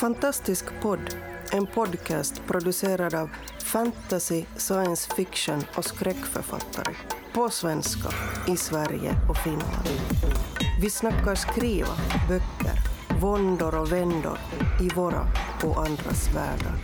Fantastisk 0.00 0.64
podd, 0.82 1.16
en 1.52 1.66
podcast 1.66 2.42
producerad 2.46 3.14
av 3.14 3.30
fantasy, 3.64 4.44
science 4.56 5.14
fiction 5.14 5.62
och 5.76 5.84
skräckförfattare. 5.84 6.94
På 7.32 7.50
svenska, 7.50 8.08
i 8.48 8.56
Sverige 8.56 9.14
och 9.28 9.36
Finland. 9.36 9.88
Vi 10.82 10.90
snackar 10.90 11.34
skriva, 11.34 11.94
böcker, 12.28 12.78
våndor 13.20 13.80
och 13.80 13.92
vändor 13.92 14.38
i 14.80 14.88
våra 14.88 15.26
och 15.64 15.86
andras 15.86 16.34
världar. 16.34 16.78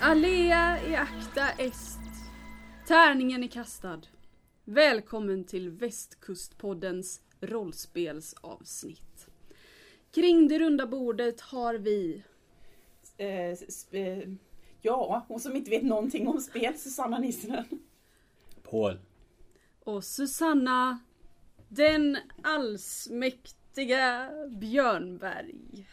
Alea 0.00 0.82
i 0.82 0.96
akta 0.96 1.48
est. 1.58 1.98
Tärningen 2.86 3.44
är 3.44 3.48
kastad. 3.48 4.00
Välkommen 4.68 5.44
till 5.44 5.70
Västkustpoddens 5.70 7.20
rollspelsavsnitt. 7.40 9.28
Kring 10.14 10.48
det 10.48 10.58
runda 10.58 10.86
bordet 10.86 11.40
har 11.40 11.74
vi 11.74 12.22
Eh, 13.18 13.50
eh, 13.90 14.28
ja, 14.82 15.24
hon 15.28 15.40
som 15.40 15.56
inte 15.56 15.70
vet 15.70 15.82
någonting 15.82 16.28
om 16.28 16.40
spel, 16.40 16.78
Susanna 16.78 17.18
Nissinen. 17.18 17.64
Paul. 18.62 18.98
och 19.84 20.04
Susanna 20.04 20.98
den 21.68 22.18
allsmäktiga 22.42 24.30
Björnberg. 24.48 25.86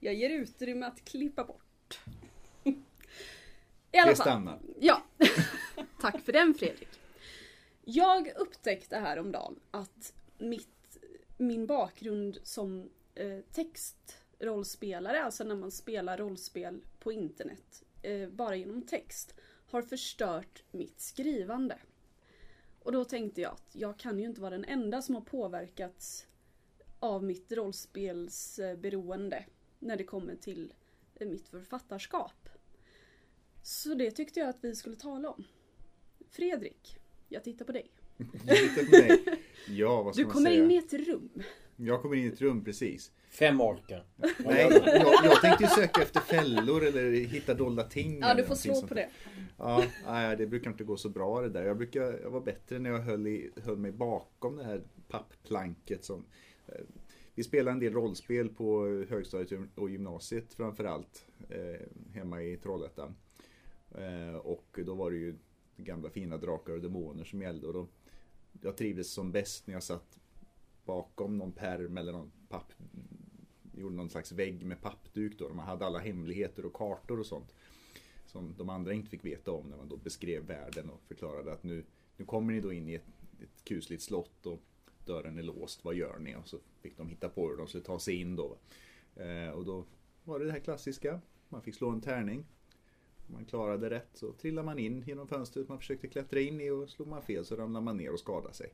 Jag 0.00 0.14
ger 0.14 0.30
utrymme 0.30 0.86
att 0.86 1.04
klippa 1.04 1.44
bort. 1.44 2.00
I 2.64 3.98
alla 3.98 4.10
Det 4.10 4.16
fall. 4.16 4.26
stannar. 4.26 4.58
Ja, 4.80 5.02
tack 6.00 6.20
för 6.20 6.32
den 6.32 6.54
Fredrik. 6.54 6.88
Jag 7.84 8.32
upptäckte 8.36 8.96
häromdagen 8.96 9.60
att 9.70 10.14
mitt, 10.38 10.98
min 11.36 11.66
bakgrund 11.66 12.38
som 12.42 12.90
eh, 13.14 13.38
textrollspelare, 13.52 15.22
alltså 15.24 15.44
när 15.44 15.54
man 15.54 15.70
spelar 15.70 16.18
rollspel 16.18 16.84
på 16.98 17.12
internet, 17.12 17.84
eh, 18.02 18.28
bara 18.28 18.56
genom 18.56 18.82
text, 18.82 19.34
har 19.66 19.82
förstört 19.82 20.62
mitt 20.70 21.00
skrivande. 21.00 21.78
Och 22.78 22.92
då 22.92 23.04
tänkte 23.04 23.40
jag 23.40 23.52
att 23.52 23.74
jag 23.74 23.98
kan 23.98 24.18
ju 24.18 24.24
inte 24.24 24.40
vara 24.40 24.50
den 24.50 24.64
enda 24.64 25.02
som 25.02 25.14
har 25.14 25.22
påverkats 25.22 26.26
av 26.98 27.24
mitt 27.24 27.52
rollspelsberoende 27.52 29.44
när 29.78 29.96
det 29.96 30.04
kommer 30.04 30.36
till 30.36 30.74
eh, 31.14 31.28
mitt 31.28 31.48
författarskap. 31.48 32.48
Så 33.62 33.94
det 33.94 34.10
tyckte 34.10 34.40
jag 34.40 34.48
att 34.48 34.64
vi 34.64 34.76
skulle 34.76 34.96
tala 34.96 35.30
om. 35.30 35.44
Fredrik, 36.30 37.01
jag 37.32 37.44
tittar 37.44 37.64
på 37.64 37.72
dig. 37.72 37.90
På. 38.18 39.30
Ja, 39.68 40.02
vad 40.02 40.14
ska 40.14 40.22
Du 40.22 40.26
man 40.26 40.34
kommer 40.34 40.50
säga? 40.50 40.64
in 40.64 40.70
i 40.70 40.76
ett 40.76 40.92
rum. 40.92 41.30
Jag 41.76 42.02
kommer 42.02 42.16
in 42.16 42.24
i 42.24 42.28
ett 42.28 42.40
rum, 42.40 42.64
precis. 42.64 43.12
Fem 43.28 43.60
orkar. 43.60 44.04
Nej, 44.16 44.68
jag, 44.70 45.24
jag 45.24 45.40
tänkte 45.40 45.64
ju 45.64 45.70
söka 45.70 46.02
efter 46.02 46.20
fällor 46.20 46.84
eller 46.86 47.10
hitta 47.12 47.54
dolda 47.54 47.82
ting. 47.82 48.18
Ja, 48.20 48.34
du 48.34 48.44
får 48.44 48.54
slå 48.54 48.74
sånt 48.74 48.88
på 48.88 48.94
det. 48.94 49.08
Ja, 49.58 49.84
nej, 50.06 50.36
det 50.36 50.46
brukar 50.46 50.70
inte 50.70 50.84
gå 50.84 50.96
så 50.96 51.08
bra 51.08 51.40
det 51.40 51.48
där. 51.48 51.64
Jag, 51.64 51.76
brukar, 51.76 52.20
jag 52.22 52.30
var 52.30 52.40
bättre 52.40 52.78
när 52.78 52.90
jag 52.90 52.98
höll, 52.98 53.26
i, 53.26 53.50
höll 53.64 53.76
mig 53.76 53.92
bakom 53.92 54.56
det 54.56 54.64
här 54.64 54.82
pappplanket. 55.08 56.04
Som, 56.04 56.24
eh, 56.68 56.74
vi 57.34 57.42
spelade 57.44 57.70
en 57.74 57.80
del 57.80 57.92
rollspel 57.92 58.48
på 58.48 58.86
högstadiet 59.08 59.60
och 59.74 59.90
gymnasiet 59.90 60.54
framförallt. 60.54 61.26
Eh, 61.50 61.86
hemma 62.14 62.42
i 62.42 62.56
Trollhättan. 62.56 63.14
Eh, 63.98 64.36
och 64.36 64.78
då 64.86 64.94
var 64.94 65.10
det 65.10 65.16
ju 65.16 65.34
gamla 65.76 66.10
fina 66.10 66.36
drakar 66.36 66.72
och 66.72 66.80
demoner 66.80 67.24
som 67.24 67.42
gällde. 67.42 67.66
Och 67.66 67.72
då, 67.72 67.86
jag 68.60 68.76
trivdes 68.76 69.12
som 69.12 69.32
bäst 69.32 69.66
när 69.66 69.74
jag 69.74 69.82
satt 69.82 70.18
bakom 70.84 71.38
någon 71.38 71.52
perm 71.52 71.96
eller 71.96 72.12
någon 72.12 72.32
papp 72.48 72.72
gjorde 73.74 73.94
någon 73.94 74.10
slags 74.10 74.32
vägg 74.32 74.66
med 74.66 74.80
pappduk 74.80 75.38
då. 75.38 75.48
där 75.48 75.54
Man 75.54 75.66
hade 75.66 75.86
alla 75.86 75.98
hemligheter 75.98 76.66
och 76.66 76.72
kartor 76.72 77.20
och 77.20 77.26
sånt. 77.26 77.54
Som 78.26 78.54
de 78.58 78.68
andra 78.68 78.92
inte 78.92 79.10
fick 79.10 79.24
veta 79.24 79.52
om 79.52 79.66
när 79.66 79.76
man 79.76 79.88
då 79.88 79.96
beskrev 79.96 80.46
världen 80.46 80.90
och 80.90 81.00
förklarade 81.08 81.52
att 81.52 81.62
nu, 81.62 81.84
nu 82.16 82.24
kommer 82.24 82.52
ni 82.52 82.60
då 82.60 82.72
in 82.72 82.88
i 82.88 82.94
ett, 82.94 83.06
ett 83.42 83.64
kusligt 83.64 84.02
slott 84.02 84.46
och 84.46 84.60
dörren 85.04 85.38
är 85.38 85.42
låst, 85.42 85.84
vad 85.84 85.94
gör 85.94 86.18
ni? 86.18 86.36
Och 86.36 86.48
så 86.48 86.58
fick 86.80 86.96
de 86.96 87.08
hitta 87.08 87.28
på 87.28 87.48
hur 87.48 87.56
de 87.56 87.66
skulle 87.66 87.84
ta 87.84 87.98
sig 87.98 88.14
in 88.14 88.36
då. 88.36 88.56
Eh, 89.16 89.48
och 89.48 89.64
då 89.64 89.84
var 90.24 90.38
det 90.38 90.44
det 90.44 90.52
här 90.52 90.60
klassiska, 90.60 91.20
man 91.48 91.62
fick 91.62 91.74
slå 91.74 91.90
en 91.90 92.00
tärning. 92.00 92.44
Om 93.26 93.34
man 93.34 93.44
klarade 93.44 93.90
rätt 93.90 94.10
så 94.14 94.32
trillade 94.32 94.66
man 94.66 94.78
in 94.78 95.02
genom 95.06 95.28
fönstret 95.28 95.68
man 95.68 95.78
försökte 95.78 96.08
klättra 96.08 96.40
in 96.40 96.60
i 96.60 96.70
och 96.70 96.88
slog 96.88 97.08
man 97.08 97.22
fel 97.22 97.44
så 97.44 97.56
ramlade 97.56 97.84
man 97.84 97.96
ner 97.96 98.12
och 98.12 98.20
skadade 98.20 98.54
sig. 98.54 98.72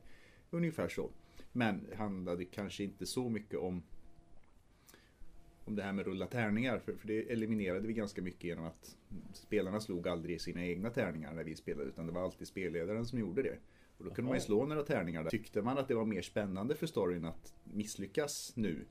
Ungefär 0.50 0.88
så. 0.88 1.10
Men 1.52 1.86
det 1.90 1.96
handlade 1.96 2.44
kanske 2.44 2.84
inte 2.84 3.06
så 3.06 3.28
mycket 3.28 3.58
om 3.58 3.82
om 5.68 5.76
det 5.76 5.82
här 5.82 5.92
med 5.92 6.06
rulla 6.06 6.26
tärningar. 6.26 6.78
För, 6.78 6.92
för 6.92 7.06
det 7.06 7.32
eliminerade 7.32 7.86
vi 7.86 7.92
ganska 7.92 8.22
mycket 8.22 8.44
genom 8.44 8.64
att 8.64 8.96
spelarna 9.32 9.80
slog 9.80 10.08
aldrig 10.08 10.40
sina 10.40 10.66
egna 10.66 10.90
tärningar 10.90 11.34
när 11.34 11.44
vi 11.44 11.56
spelade. 11.56 11.88
Utan 11.88 12.06
det 12.06 12.12
var 12.12 12.22
alltid 12.22 12.48
spelledaren 12.48 13.06
som 13.06 13.18
gjorde 13.18 13.42
det. 13.42 13.58
Och 13.98 14.04
då 14.04 14.10
kunde 14.10 14.28
man 14.28 14.36
ju 14.36 14.40
slå 14.40 14.66
några 14.66 14.82
tärningar. 14.82 15.22
Där. 15.22 15.30
Tyckte 15.30 15.62
man 15.62 15.78
att 15.78 15.88
det 15.88 15.94
var 15.94 16.04
mer 16.04 16.22
spännande 16.22 16.74
för 16.74 16.86
storyn 16.86 17.24
att 17.24 17.54
misslyckas 17.64 18.52
nu. 18.56 18.84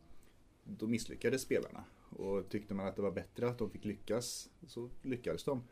Då 0.63 0.88
misslyckades 0.88 1.41
spelarna. 1.41 1.84
Och 2.09 2.50
tyckte 2.50 2.73
man 2.73 2.88
att 2.88 2.95
det 2.95 3.01
var 3.01 3.12
bättre 3.12 3.47
att 3.50 3.57
de 3.57 3.69
fick 3.69 3.85
lyckas 3.85 4.50
så 4.68 4.90
lyckades 5.01 5.44
de. 5.44 5.63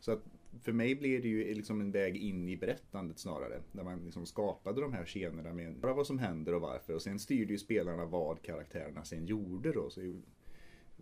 Så 0.00 0.12
att 0.12 0.22
för 0.62 0.72
mig 0.72 0.94
blev 0.94 1.22
det 1.22 1.28
ju 1.28 1.54
liksom 1.54 1.80
en 1.80 1.90
väg 1.90 2.16
in 2.16 2.48
i 2.48 2.56
berättandet 2.56 3.18
snarare. 3.18 3.60
Där 3.72 3.82
man 3.84 4.04
liksom 4.04 4.26
skapade 4.26 4.80
de 4.80 4.92
här 4.92 5.04
scenerna 5.04 5.52
med 5.52 5.76
bara 5.76 5.94
vad 5.94 6.06
som 6.06 6.18
händer 6.18 6.54
och 6.54 6.60
varför. 6.60 6.94
Och 6.94 7.02
sen 7.02 7.18
styrde 7.18 7.52
ju 7.52 7.58
spelarna 7.58 8.04
vad 8.06 8.42
karaktärerna 8.42 9.04
sen 9.04 9.26
gjorde 9.26 9.72
då. 9.72 9.90
Så 9.90 10.20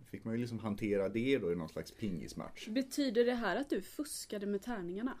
fick 0.05 0.23
man 0.23 0.33
ju 0.33 0.39
liksom 0.41 0.59
hantera 0.59 1.09
det 1.09 1.37
då 1.37 1.51
i 1.51 1.55
någon 1.55 1.69
slags 1.69 1.91
pingismatch. 1.91 2.67
Betyder 2.67 3.25
det 3.25 3.33
här 3.33 3.55
att 3.55 3.69
du 3.69 3.81
fuskade 3.81 4.45
med 4.45 4.61
tärningarna? 4.61 5.17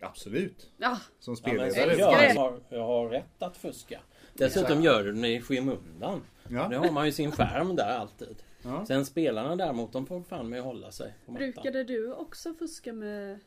Absolut. 0.00 0.70
Ja, 0.78 0.98
Som 1.18 1.32
Ja, 1.32 1.36
spelledare. 1.36 1.94
gör 1.96 2.10
det. 2.18 2.28
jag, 2.28 2.34
har, 2.34 2.60
jag 2.68 2.86
har 2.86 3.08
rätt 3.08 3.42
att 3.42 3.56
fuska. 3.56 4.00
Dessutom 4.34 4.82
gör 4.82 5.04
du 5.04 5.12
det 5.12 5.28
i 5.28 5.40
skymundan. 5.40 6.20
Det 6.48 6.54
Ja. 6.54 6.78
har 6.78 6.92
man 6.92 7.06
ju 7.06 7.12
sin 7.12 7.30
skärm 7.32 7.76
där 7.76 7.98
alltid. 7.98 8.42
Ja. 8.62 8.86
Sen 8.86 9.06
spelarna 9.06 9.56
däremot, 9.56 9.92
de 9.92 10.06
får 10.06 10.22
fan 10.22 10.48
med 10.48 10.58
att 10.58 10.64
hålla 10.64 10.92
sig 10.92 11.14
på 11.26 11.32
mattan. 11.32 11.50
brukade 11.52 11.84
du 11.84 12.12
också 12.12 12.54
fuska 12.54 12.92
med... 12.92 13.38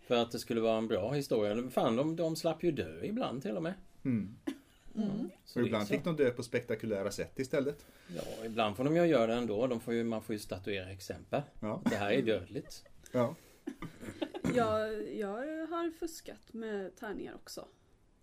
För 0.00 0.16
att 0.16 0.30
det 0.30 0.38
skulle 0.38 0.60
vara 0.60 0.78
en 0.78 0.88
bra 0.88 1.12
historia. 1.12 1.70
Fan, 1.70 1.96
de, 1.96 2.16
de 2.16 2.36
slapp 2.36 2.62
ju 2.62 2.72
dö 2.72 3.04
ibland 3.04 3.42
till 3.42 3.56
och 3.56 3.62
med. 3.62 3.74
Mm. 4.04 4.36
Så 5.44 5.60
Och 5.60 5.66
ibland 5.66 5.88
fick 5.88 6.04
de 6.04 6.16
dö 6.16 6.30
på 6.30 6.42
spektakulära 6.42 7.10
sätt 7.10 7.38
istället. 7.38 7.86
Ja, 8.16 8.44
ibland 8.44 8.76
får 8.76 8.84
de 8.84 8.96
ju 8.96 9.04
göra 9.04 9.26
det 9.26 9.34
ändå. 9.34 9.66
De 9.66 9.80
får 9.80 9.94
ju, 9.94 10.04
man 10.04 10.22
får 10.22 10.32
ju 10.32 10.38
statuera 10.38 10.90
exempel. 10.90 11.42
Ja. 11.60 11.82
Det 11.84 11.96
här 11.96 12.10
är 12.10 12.22
dödligt. 12.22 12.84
Ja. 13.12 13.34
Jag, 14.54 15.08
jag 15.16 15.66
har 15.66 15.90
fuskat 15.98 16.52
med 16.52 16.96
tärningar 16.96 17.34
också. 17.34 17.68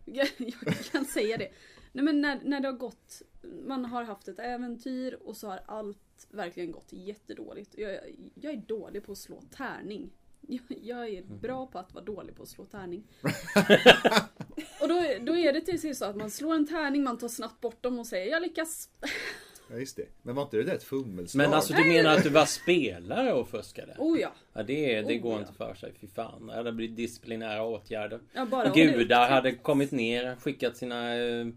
Jag, 0.06 0.28
jag 0.38 0.75
kan 0.91 1.06
säga 1.06 1.38
det. 1.38 1.50
Nej 1.91 2.06
men 2.06 2.22
när, 2.22 2.40
när 2.44 2.59
det 2.59 2.67
har 2.67 2.78
gått, 2.78 3.22
man 3.67 3.85
har 3.85 4.03
haft 4.03 4.28
ett 4.28 4.40
äventyr 4.40 5.13
och 5.13 5.38
så 5.38 5.47
har 5.47 5.59
allt 5.66 6.04
verkligen 6.31 6.71
gått 6.71 6.93
jättedåligt. 6.93 7.77
Jag, 7.77 7.99
jag 8.35 8.53
är 8.53 8.57
dålig 8.57 9.05
på 9.05 9.11
att 9.11 9.17
slå 9.17 9.41
tärning. 9.51 10.09
Jag, 10.47 10.61
jag 10.81 11.09
är 11.09 11.23
bra 11.23 11.67
på 11.67 11.79
att 11.79 11.93
vara 11.93 12.05
dålig 12.05 12.35
på 12.35 12.43
att 12.43 12.49
slå 12.49 12.65
tärning. 12.65 13.03
och 14.81 14.87
då, 14.87 15.03
då 15.21 15.37
är 15.37 15.53
det 15.53 15.61
till 15.61 15.81
sist 15.81 15.99
så 15.99 16.05
att 16.05 16.15
man 16.15 16.31
slår 16.31 16.53
en 16.55 16.67
tärning, 16.67 17.03
man 17.03 17.17
tar 17.17 17.27
snabbt 17.27 17.61
bort 17.61 17.83
dem 17.83 17.99
och 17.99 18.07
säger 18.07 18.31
jag 18.31 18.41
lyckas. 18.41 18.89
ja, 19.69 19.77
just 19.77 19.95
det. 19.95 20.05
Men 20.21 20.35
var 20.35 20.43
inte 20.43 20.57
det 20.57 20.63
där 20.63 20.75
ett 20.75 20.83
fummelslag? 20.83 21.43
Men 21.43 21.53
alltså 21.53 21.73
du 21.73 21.85
menar 21.85 22.17
att 22.17 22.23
du 22.23 22.29
var 22.29 22.45
spelare 22.45 23.33
och 23.33 23.49
fuskade? 23.49 23.95
Oh 23.97 24.19
ja. 24.19 24.31
Ja, 24.53 24.63
det, 24.63 25.01
det 25.01 25.17
Oh, 25.17 25.21
går 25.21 25.33
ja. 25.33 25.39
inte 25.39 25.53
för 25.53 25.75
sig. 25.75 25.93
Fy 26.01 26.07
fan. 26.07 26.47
Det 26.47 26.53
hade 26.53 26.72
blivit 26.72 26.95
disciplinära 26.95 27.63
åtgärder. 27.63 28.19
Jag 28.34 28.49
bara, 28.49 28.69
Gudar 28.69 29.29
hade 29.29 29.51
kommit 29.51 29.91
ner, 29.91 30.35
skickat 30.35 30.78
sina, 30.78 31.16
eh, 31.16 31.47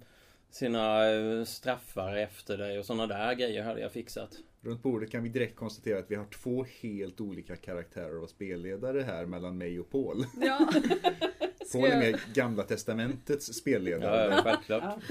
sina 0.50 1.11
eh, 1.11 1.44
straffar 1.44 2.17
efter 2.17 2.59
dig 2.59 2.79
och 2.79 2.87
sådana 2.87 3.06
där 3.06 3.35
grejer 3.35 3.62
hade 3.62 3.81
jag 3.81 3.93
fixat. 3.93 4.38
Runt 4.61 4.83
bordet 4.83 5.11
kan 5.11 5.23
vi 5.23 5.29
direkt 5.29 5.57
konstatera 5.57 5.99
att 5.99 6.11
vi 6.11 6.15
har 6.15 6.25
två 6.25 6.65
helt 6.81 7.21
olika 7.21 7.57
karaktärer 7.57 8.19
och 8.23 8.31
spelledare 8.31 9.01
här 9.03 9.27
mellan 9.27 9.59
mig 9.59 9.81
och 9.81 9.91
Paul. 9.91 10.25
Ja. 10.41 10.73
Paul 11.73 11.85
är 11.85 11.99
mer 11.99 12.21
Gamla 12.35 12.63
Testamentets 12.63 13.47
spelledare. 13.55 14.31
Ja, 14.31 14.37
ja, 14.37 14.43
självklart. 14.43 15.03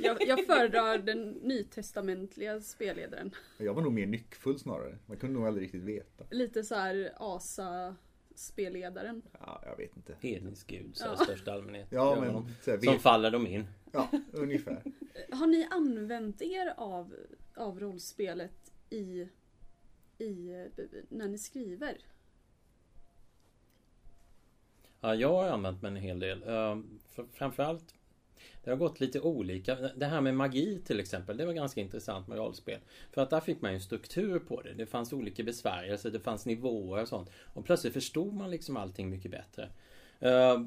Jag, 0.00 0.16
jag 0.26 0.46
föredrar 0.46 0.98
den 0.98 1.28
nytestamentliga 1.30 2.60
spelledaren. 2.60 3.30
Jag 3.58 3.74
var 3.74 3.82
nog 3.82 3.92
mer 3.92 4.06
nyckfull 4.06 4.58
snarare. 4.58 4.98
Man 5.06 5.16
kunde 5.16 5.34
nog 5.38 5.46
aldrig 5.46 5.64
riktigt 5.64 5.82
veta. 5.82 6.24
Lite 6.30 6.64
så 6.64 6.74
här 6.74 7.12
asa 7.16 7.96
spelledaren. 8.34 9.22
Ja, 9.40 9.62
jag 9.66 9.76
vet 9.76 9.96
inte. 9.96 10.14
Hednisk 10.20 10.66
gud 10.66 10.96
så 10.96 11.04
Ja. 11.06 11.14
i 11.14 11.24
största 11.24 11.52
allmänhet. 11.52 11.86
Ja, 11.90 12.20
men 12.20 12.32
så 12.62 12.70
här, 12.70 12.78
Som 12.78 12.92
vet, 12.92 13.02
faller 13.02 13.30
de 13.30 13.46
in. 13.46 13.64
ja, 13.92 14.08
ungefär. 14.32 14.82
Har 15.30 15.46
ni 15.46 15.66
använt 15.70 16.42
er 16.42 16.74
av, 16.76 17.14
av 17.56 17.80
rollspelet 17.80 18.72
i, 18.90 19.28
i, 20.18 20.68
när 21.08 21.28
ni 21.28 21.38
skriver? 21.38 21.98
Ja, 25.00 25.14
jag 25.14 25.32
har 25.32 25.48
använt 25.48 25.82
mig 25.82 25.88
en 25.88 25.96
hel 25.96 26.20
del. 26.20 26.42
Eh, 26.48 26.78
framförallt 27.32 27.94
det 28.64 28.70
har 28.70 28.76
gått 28.76 29.00
lite 29.00 29.20
olika. 29.20 29.74
Det 29.74 30.06
här 30.06 30.20
med 30.20 30.34
magi 30.34 30.80
till 30.84 31.00
exempel, 31.00 31.36
det 31.36 31.46
var 31.46 31.52
ganska 31.52 31.80
intressant 31.80 32.28
med 32.28 32.38
rollspel. 32.38 32.80
För 33.12 33.22
att 33.22 33.30
där 33.30 33.40
fick 33.40 33.60
man 33.60 33.70
ju 33.70 33.74
en 33.74 33.80
struktur 33.80 34.38
på 34.38 34.62
det. 34.62 34.74
Det 34.74 34.86
fanns 34.86 35.12
olika 35.12 35.42
besvärjelser, 35.42 36.10
det 36.10 36.20
fanns 36.20 36.46
nivåer 36.46 37.02
och 37.02 37.08
sånt. 37.08 37.30
Och 37.54 37.64
plötsligt 37.64 37.92
förstod 37.92 38.34
man 38.34 38.50
liksom 38.50 38.76
allting 38.76 39.10
mycket 39.10 39.30
bättre. 39.30 39.68
Eh, 40.20 40.60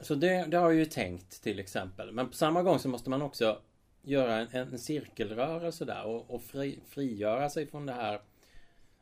så 0.00 0.14
det, 0.14 0.46
det 0.48 0.56
har 0.56 0.70
jag 0.70 0.74
ju 0.74 0.84
tänkt 0.84 1.42
till 1.42 1.58
exempel. 1.58 2.12
Men 2.12 2.28
på 2.28 2.34
samma 2.34 2.62
gång 2.62 2.78
så 2.78 2.88
måste 2.88 3.10
man 3.10 3.22
också 3.22 3.58
göra 4.02 4.36
en, 4.36 4.48
en 4.72 4.78
cirkelrörelse 4.78 5.84
där 5.84 6.04
och, 6.04 6.30
och 6.30 6.42
fri, 6.42 6.80
frigöra 6.88 7.50
sig 7.50 7.66
från 7.66 7.86
det 7.86 7.92
här 7.92 8.20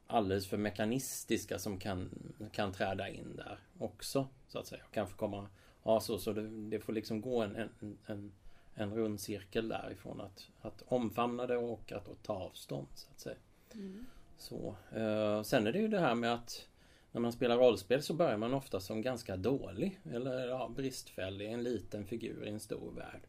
alldeles 0.06 0.46
för 0.46 0.56
mekanistiska 0.56 1.58
som 1.58 1.78
kan, 1.78 2.10
kan 2.52 2.72
träda 2.72 3.08
in 3.08 3.36
där 3.36 3.58
också. 3.78 4.28
Så 4.48 4.58
att 4.58 4.66
säga. 4.66 4.82
Kanske 4.92 5.16
komma 5.16 5.48
Ja, 5.82 6.00
så, 6.00 6.18
så 6.18 6.32
det, 6.32 6.48
det 6.48 6.80
får 6.80 6.92
liksom 6.92 7.20
gå 7.20 7.42
en, 7.42 7.56
en, 7.56 7.98
en, 8.06 8.32
en 8.74 8.94
rund 8.94 9.20
cirkel 9.20 9.68
därifrån 9.68 10.20
att, 10.20 10.48
att 10.60 10.82
omfamna 10.88 11.46
det 11.46 11.56
och 11.56 11.92
att, 11.92 12.22
ta 12.22 12.34
avstånd 12.34 12.86
så 12.94 13.08
att 13.10 13.20
säga. 13.20 13.36
Mm. 13.74 14.06
Så, 14.38 14.76
eh, 14.92 15.42
sen 15.42 15.66
är 15.66 15.72
det 15.72 15.78
ju 15.78 15.88
det 15.88 16.00
här 16.00 16.14
med 16.14 16.34
att 16.34 16.66
när 17.12 17.20
man 17.20 17.32
spelar 17.32 17.56
rollspel 17.56 18.02
så 18.02 18.14
börjar 18.14 18.36
man 18.36 18.54
ofta 18.54 18.80
som 18.80 19.02
ganska 19.02 19.36
dålig 19.36 20.00
eller 20.12 20.48
ja, 20.48 20.70
bristfällig, 20.76 21.52
en 21.52 21.62
liten 21.62 22.06
figur 22.06 22.44
i 22.44 22.48
en 22.48 22.60
stor 22.60 22.92
värld. 22.92 23.20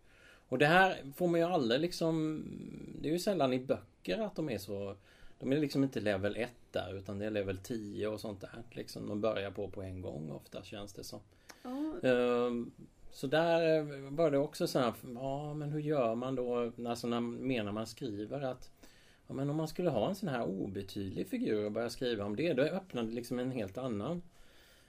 Och 0.51 0.57
det 0.57 0.65
här 0.65 0.97
får 1.15 1.27
man 1.27 1.39
ju 1.39 1.45
aldrig 1.45 1.81
liksom 1.81 2.43
Det 3.01 3.09
är 3.09 3.13
ju 3.13 3.19
sällan 3.19 3.53
i 3.53 3.59
böcker 3.59 4.19
att 4.19 4.35
de 4.35 4.49
är 4.49 4.57
så 4.57 4.95
De 5.39 5.51
är 5.51 5.57
liksom 5.57 5.83
inte 5.83 5.99
level 5.99 6.35
1 6.35 6.49
där 6.71 6.97
utan 6.97 7.19
det 7.19 7.25
är 7.25 7.29
level 7.29 7.57
10 7.57 8.07
och 8.07 8.19
sånt 8.19 8.41
där. 8.41 8.63
Liksom 8.71 9.07
de 9.07 9.21
börjar 9.21 9.51
på 9.51 9.67
på 9.67 9.81
en 9.81 10.01
gång 10.01 10.31
ofta 10.31 10.63
känns 10.63 10.93
det 10.93 11.03
som. 11.03 11.19
Ehm, 12.03 12.71
så 13.11 13.27
där 13.27 13.83
var 14.09 14.31
det 14.31 14.37
också 14.37 14.67
så 14.67 14.79
här, 14.79 14.93
ja 15.15 15.53
men 15.53 15.69
hur 15.69 15.79
gör 15.79 16.15
man 16.15 16.35
då? 16.35 16.71
Alltså 16.87 17.07
när, 17.07 17.19
menar 17.19 17.71
man 17.71 17.87
skriver 17.87 18.41
att 18.41 18.71
Ja 19.27 19.33
men 19.33 19.49
om 19.49 19.55
man 19.55 19.67
skulle 19.67 19.89
ha 19.89 20.09
en 20.09 20.15
sån 20.15 20.29
här 20.29 20.43
obetydlig 20.43 21.27
figur 21.27 21.65
och 21.65 21.71
börja 21.71 21.89
skriva 21.89 22.25
om 22.25 22.35
det, 22.35 22.53
då 22.53 22.63
öppnar 22.63 23.03
det 23.03 23.11
liksom 23.11 23.39
en 23.39 23.51
helt 23.51 23.77
annan 23.77 24.21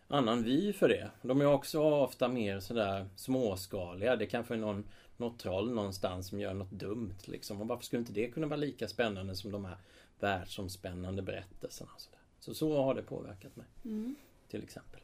annan 0.09 0.43
vy 0.43 0.73
för 0.73 0.89
det. 0.89 1.11
De 1.23 1.41
är 1.41 1.47
också 1.47 1.81
ofta 1.81 2.29
mer 2.29 2.61
sådär 2.61 3.09
småskaliga. 3.17 4.17
Det 4.17 4.27
kanske 4.27 4.55
är 4.55 4.59
någon, 4.59 4.85
något 5.17 5.39
troll 5.39 5.75
någonstans 5.75 6.29
som 6.29 6.41
gör 6.41 6.55
något 6.55 6.71
dumt 6.71 7.19
liksom. 7.25 7.61
Och 7.61 7.69
varför 7.69 7.85
skulle 7.85 8.01
inte 8.01 8.13
det 8.13 8.29
kunna 8.29 8.47
vara 8.47 8.57
lika 8.57 8.89
spännande 8.89 9.37
som 9.37 9.53
de 9.53 9.65
här 9.65 9.77
världsomspännande 10.21 11.23
berättelserna? 11.23 11.91
Så, 11.97 12.11
så, 12.41 12.55
så 12.55 12.83
har 12.83 12.95
det 12.95 13.03
påverkat 13.03 13.57
mig. 13.57 13.67
Mm. 13.85 14.15
Till 14.49 14.63
exempel. 14.63 15.01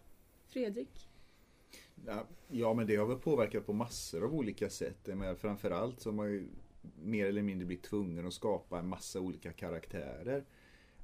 Fredrik? 0.49 1.09
Ja, 2.49 2.75
men 2.75 2.87
det 2.87 2.97
har 2.97 3.07
väl 3.07 3.19
påverkat 3.19 3.67
på 3.67 3.73
massor 3.73 4.25
av 4.25 4.35
olika 4.35 4.71
sätt. 4.71 5.07
Men 5.07 5.37
framförallt 5.37 6.01
så 6.01 6.09
har 6.09 6.15
man 6.15 6.31
ju 6.31 6.49
mer 7.03 7.27
eller 7.27 7.43
mindre 7.43 7.67
blivit 7.67 7.85
tvungen 7.85 8.27
att 8.27 8.35
skapa 8.35 8.79
en 8.79 8.89
massa 8.89 9.21
olika 9.21 9.53
karaktärer. 9.53 10.45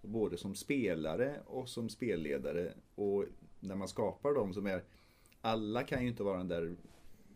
Både 0.02 0.36
som 0.36 0.54
spelare 0.54 1.40
och 1.46 1.68
som 1.68 1.88
spelledare. 1.88 2.72
Och 2.94 3.24
när 3.64 3.74
man 3.74 3.88
skapar 3.88 4.34
dem 4.34 4.54
som 4.54 4.66
är 4.66 4.84
alla 5.40 5.82
kan 5.82 6.02
ju 6.02 6.08
inte 6.08 6.22
vara 6.22 6.38
den 6.38 6.48
där 6.48 6.76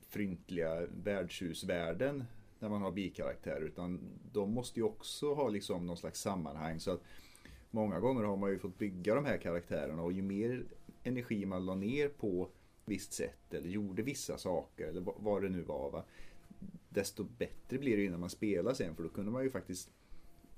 fryntliga 0.08 0.86
värdshusvärlden 1.04 2.24
när 2.58 2.68
man 2.68 2.82
har 2.82 2.92
bikaraktärer 2.92 3.60
utan 3.60 4.00
de 4.32 4.52
måste 4.52 4.80
ju 4.80 4.84
också 4.84 5.34
ha 5.34 5.48
liksom 5.48 5.86
någon 5.86 5.96
slags 5.96 6.20
sammanhang. 6.20 6.80
Så 6.80 6.90
att 6.90 7.02
Många 7.70 8.00
gånger 8.00 8.22
har 8.22 8.36
man 8.36 8.50
ju 8.50 8.58
fått 8.58 8.78
bygga 8.78 9.14
de 9.14 9.24
här 9.24 9.38
karaktärerna 9.38 10.02
och 10.02 10.12
ju 10.12 10.22
mer 10.22 10.64
energi 11.02 11.46
man 11.46 11.66
la 11.66 11.74
ner 11.74 12.08
på 12.08 12.48
visst 12.84 13.12
sätt 13.12 13.54
eller 13.54 13.68
gjorde 13.68 14.02
vissa 14.02 14.38
saker 14.38 14.88
eller 14.88 15.02
vad 15.16 15.42
det 15.42 15.48
nu 15.48 15.62
var. 15.62 15.90
Va? 15.90 16.04
Desto 16.88 17.24
bättre 17.24 17.78
blir 17.78 17.96
det 17.96 18.02
ju 18.02 18.10
när 18.10 18.18
man 18.18 18.30
spelar 18.30 18.74
sen 18.74 18.96
för 18.96 19.02
då 19.02 19.08
kunde 19.08 19.30
man 19.30 19.42
ju 19.42 19.50
faktiskt 19.50 19.90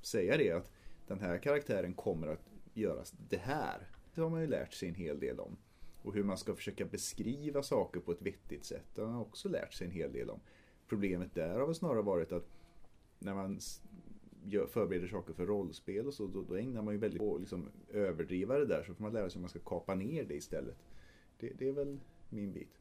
säga 0.02 0.36
det 0.36 0.50
att 0.50 0.70
den 1.06 1.20
här 1.20 1.38
karaktären 1.38 1.94
kommer 1.94 2.26
att 2.26 2.40
göra 2.74 3.04
det 3.28 3.36
här. 3.36 3.88
Det 4.14 4.20
har 4.20 4.30
man 4.30 4.40
ju 4.40 4.46
lärt 4.46 4.72
sig 4.72 4.88
en 4.88 4.94
hel 4.94 5.20
del 5.20 5.40
om. 5.40 5.56
Och 6.02 6.14
hur 6.14 6.24
man 6.24 6.38
ska 6.38 6.54
försöka 6.54 6.84
beskriva 6.84 7.62
saker 7.62 8.00
på 8.00 8.12
ett 8.12 8.22
vettigt 8.22 8.64
sätt. 8.64 8.84
Det 8.94 9.00
har 9.00 9.08
man 9.08 9.20
också 9.20 9.48
lärt 9.48 9.72
sig 9.72 9.86
en 9.86 9.92
hel 9.92 10.12
del 10.12 10.30
om. 10.30 10.40
Problemet 10.88 11.34
där 11.34 11.58
har 11.58 11.66
väl 11.66 11.74
snarare 11.74 12.02
varit 12.02 12.32
att 12.32 12.46
när 13.18 13.34
man 13.34 13.60
gör, 14.44 14.66
förbereder 14.66 15.08
saker 15.08 15.34
för 15.34 15.46
rollspel 15.46 16.06
och 16.06 16.14
så, 16.14 16.26
då, 16.26 16.42
då 16.42 16.54
ägnar 16.54 16.82
man 16.82 16.94
ju 16.94 17.00
väldigt 17.00 17.20
på 17.20 17.34
att 17.34 17.40
liksom, 17.40 17.68
överdriva 17.92 18.58
det 18.58 18.66
där. 18.66 18.84
Så 18.86 18.94
får 18.94 19.02
man 19.02 19.12
lära 19.12 19.30
sig 19.30 19.38
hur 19.38 19.40
man 19.40 19.50
ska 19.50 19.58
kapa 19.58 19.94
ner 19.94 20.24
det 20.24 20.34
istället. 20.34 20.76
Det, 21.38 21.52
det 21.58 21.68
är 21.68 21.72
väl 21.72 22.00
min 22.28 22.52
bit. 22.52 22.78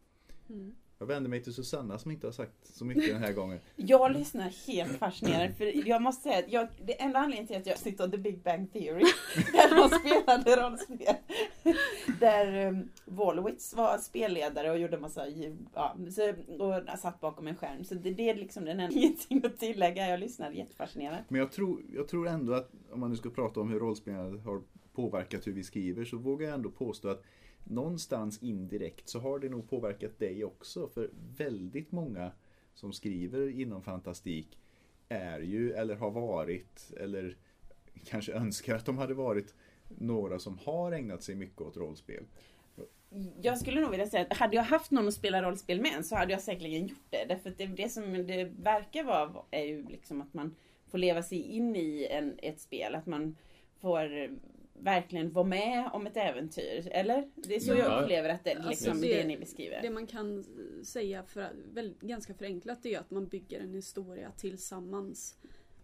Mm. 0.50 0.76
Jag 1.00 1.06
vänder 1.06 1.30
mig 1.30 1.44
till 1.44 1.54
Susanna 1.54 1.98
som 1.98 2.12
inte 2.12 2.28
har 2.28 2.32
sagt 2.32 2.76
så 2.76 2.86
mycket 2.86 3.08
den 3.08 3.24
här 3.24 3.34
gången. 3.34 3.60
Jag 3.76 4.12
lyssnar 4.12 4.68
helt 4.68 4.98
fascinerad 4.98 5.56
för 5.56 5.88
jag 5.88 6.02
måste 6.02 6.24
säga 6.24 6.40
att 6.40 6.52
jag, 6.52 6.68
det 6.86 7.02
enda 7.02 7.20
anledningen 7.20 7.48
till 7.48 7.58
att 7.58 7.66
jag 7.66 7.78
sitter 7.78 8.04
och 8.04 8.12
The 8.12 8.18
Big 8.18 8.44
Bang 8.44 8.74
Theory 8.74 9.04
där 9.52 9.76
de 9.76 9.99
hade 10.30 10.56
rollspel. 10.56 11.16
Där 12.20 12.68
um, 12.68 12.90
Wolowitz 13.06 13.74
var 13.74 13.98
spelledare 13.98 14.72
och 14.72 14.80
gjorde 14.80 14.98
massa 14.98 15.28
ja, 15.74 15.98
så, 16.12 16.34
och 16.64 17.00
satt 17.00 17.20
bakom 17.20 17.48
en 17.48 17.56
skärm. 17.56 17.84
Så 17.84 17.96
det, 17.96 18.14
det 18.14 18.30
är 18.30 18.36
liksom 18.36 18.66
den 18.66 18.80
enda 18.80 18.96
ingenting 19.00 19.46
att 19.46 19.58
tillägga. 19.58 20.10
Jag 20.10 20.20
lyssnade 20.20 20.56
jättefascinerat. 20.56 21.20
Men 21.28 21.40
jag 21.40 21.52
tror, 21.52 21.82
jag 21.94 22.08
tror 22.08 22.28
ändå 22.28 22.54
att 22.54 22.72
om 22.92 23.00
man 23.00 23.10
nu 23.10 23.16
ska 23.16 23.30
prata 23.30 23.60
om 23.60 23.70
hur 23.70 23.80
rollspelandet 23.80 24.46
har 24.46 24.62
påverkat 24.94 25.48
hur 25.48 25.54
vi 25.54 25.64
skriver 25.64 26.06
så 26.06 26.18
vågar 26.18 26.48
jag 26.48 26.56
ändå 26.56 26.72
påstå 26.72 27.10
att 27.10 27.24
någonstans 27.64 28.44
indirekt 28.44 29.10
så 29.10 29.20
har 29.20 29.40
det 29.40 29.50
nog 29.50 29.70
påverkat 29.70 30.20
dig 30.20 30.46
också. 30.46 30.88
För 30.88 31.10
väldigt 31.38 31.92
många 31.92 32.32
som 32.74 32.94
skriver 32.94 33.50
inom 33.50 33.84
fantastik 33.84 34.60
är 35.10 35.40
ju, 35.40 35.72
eller 35.72 35.96
har 35.96 36.12
varit, 36.12 36.94
eller 36.98 37.38
kanske 38.06 38.34
önskar 38.34 38.76
att 38.76 38.86
de 38.86 38.98
hade 38.98 39.14
varit 39.14 39.56
några 39.90 40.40
som 40.40 40.58
har 40.58 40.92
ägnat 40.92 41.24
sig 41.24 41.36
mycket 41.36 41.62
åt 41.62 41.78
rollspel. 41.78 42.24
Jag 43.42 43.58
skulle 43.58 43.82
nog 43.82 43.92
vilja 43.92 44.08
säga 44.08 44.26
att 44.30 44.38
hade 44.38 44.56
jag 44.56 44.64
haft 44.64 44.92
någon 44.92 45.08
att 45.08 45.14
spela 45.14 45.42
rollspel 45.42 45.82
med 45.82 46.06
så 46.06 46.16
hade 46.16 46.32
jag 46.32 46.42
säkerligen 46.42 46.88
gjort 46.88 47.08
det. 47.10 47.26
Därför 47.28 47.50
att 47.50 47.58
det, 47.58 47.66
det 47.66 47.90
som 47.90 48.28
det 48.28 48.44
verkar 48.44 49.04
vara 49.04 49.44
är 49.52 49.64
ju 49.64 49.86
liksom 49.88 50.22
att 50.22 50.34
man 50.34 50.56
får 50.88 50.98
leva 50.98 51.24
sig 51.24 51.42
in 51.42 51.76
i 51.76 52.08
en, 52.12 52.36
ett 52.38 52.60
spel. 52.60 52.96
Att 52.96 53.06
man 53.06 53.36
får 53.82 54.30
verkligen 54.80 55.32
vara 55.32 55.46
med 55.46 55.90
om 55.94 56.08
ett 56.08 56.18
äventyr. 56.18 56.88
Eller? 56.92 57.30
Det 57.36 57.56
är 57.56 57.60
så 57.60 57.72
ja. 57.72 57.78
jag 57.78 58.04
upplever 58.04 58.30
att 58.30 58.44
det, 58.44 58.54
liksom, 58.54 58.70
alltså 58.70 58.92
det, 58.92 59.18
det, 59.18 59.28
ni 59.28 59.38
beskriver. 59.38 59.82
Det 59.82 59.90
man 59.90 60.08
kan 60.08 60.46
säga 60.84 61.24
för, 61.24 61.50
väl, 61.74 61.94
ganska 62.02 62.34
förenklat 62.34 62.86
är 62.86 63.00
att 63.00 63.12
man 63.12 63.28
bygger 63.28 63.60
en 63.60 63.74
historia 63.74 64.32
tillsammans. 64.38 65.38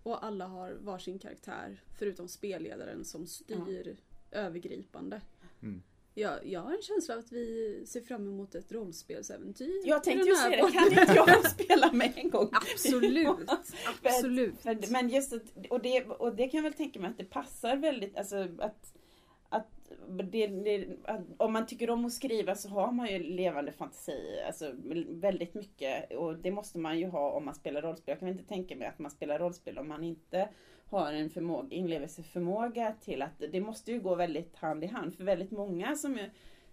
Och 0.05 0.25
alla 0.25 0.45
har 0.45 0.71
varsin 0.71 1.19
karaktär 1.19 1.81
förutom 1.97 2.27
spelledaren 2.27 3.05
som 3.05 3.27
styr 3.27 3.97
ja. 4.31 4.39
övergripande. 4.39 5.21
Mm. 5.61 5.83
Jag, 6.13 6.47
jag 6.47 6.61
har 6.61 6.71
en 6.73 6.81
känsla 6.81 7.13
av 7.13 7.19
att 7.19 7.31
vi 7.31 7.83
ser 7.85 8.01
fram 8.01 8.27
emot 8.27 8.55
ett 8.55 8.71
rollspelsäventyr. 8.71 9.81
Jag 9.85 10.03
tänkte 10.03 10.29
ju 10.29 10.35
säga 10.35 10.65
det, 10.65 10.71
kan 10.71 10.87
inte 10.87 11.13
jag 11.15 11.51
spela 11.51 11.91
med 11.91 12.13
en 12.15 12.29
gång? 12.29 12.49
Absolut! 12.51 13.49
absolut. 14.03 14.63
Men, 14.63 14.83
men 14.89 15.09
just 15.09 15.33
att, 15.33 15.41
och 15.69 15.81
det, 15.81 16.03
och 16.03 16.35
det 16.35 16.47
kan 16.47 16.57
jag 16.57 16.63
väl 16.63 16.73
tänka 16.73 16.99
mig 16.99 17.09
att 17.09 17.17
det 17.17 17.25
passar 17.25 17.77
väldigt, 17.77 18.17
alltså 18.17 18.35
att, 18.35 18.59
att, 18.59 18.93
det, 20.23 20.47
det, 20.47 20.87
om 21.37 21.53
man 21.53 21.65
tycker 21.65 21.89
om 21.89 22.05
att 22.05 22.13
skriva 22.13 22.55
så 22.55 22.69
har 22.69 22.91
man 22.91 23.07
ju 23.07 23.19
levande 23.19 23.71
fantasi, 23.71 24.41
alltså 24.47 24.71
väldigt 25.07 25.53
mycket. 25.53 26.11
Och 26.11 26.37
det 26.37 26.51
måste 26.51 26.77
man 26.77 26.99
ju 26.99 27.07
ha 27.07 27.31
om 27.31 27.45
man 27.45 27.55
spelar 27.55 27.81
rollspel. 27.81 28.11
Jag 28.11 28.19
kan 28.19 28.27
inte 28.27 28.43
tänka 28.43 28.75
mig 28.75 28.87
att 28.87 28.99
man 28.99 29.11
spelar 29.11 29.39
rollspel 29.39 29.77
om 29.77 29.87
man 29.87 30.03
inte 30.03 30.49
har 30.85 31.13
en 31.13 31.29
förmåga, 31.29 31.75
inlevelseförmåga 31.75 32.95
till 33.01 33.21
att 33.21 33.43
det 33.51 33.61
måste 33.61 33.91
ju 33.91 33.99
gå 33.99 34.15
väldigt 34.15 34.55
hand 34.55 34.83
i 34.83 34.87
hand. 34.87 35.15
För 35.15 35.23
väldigt 35.23 35.51
många 35.51 35.95
som, 35.95 36.19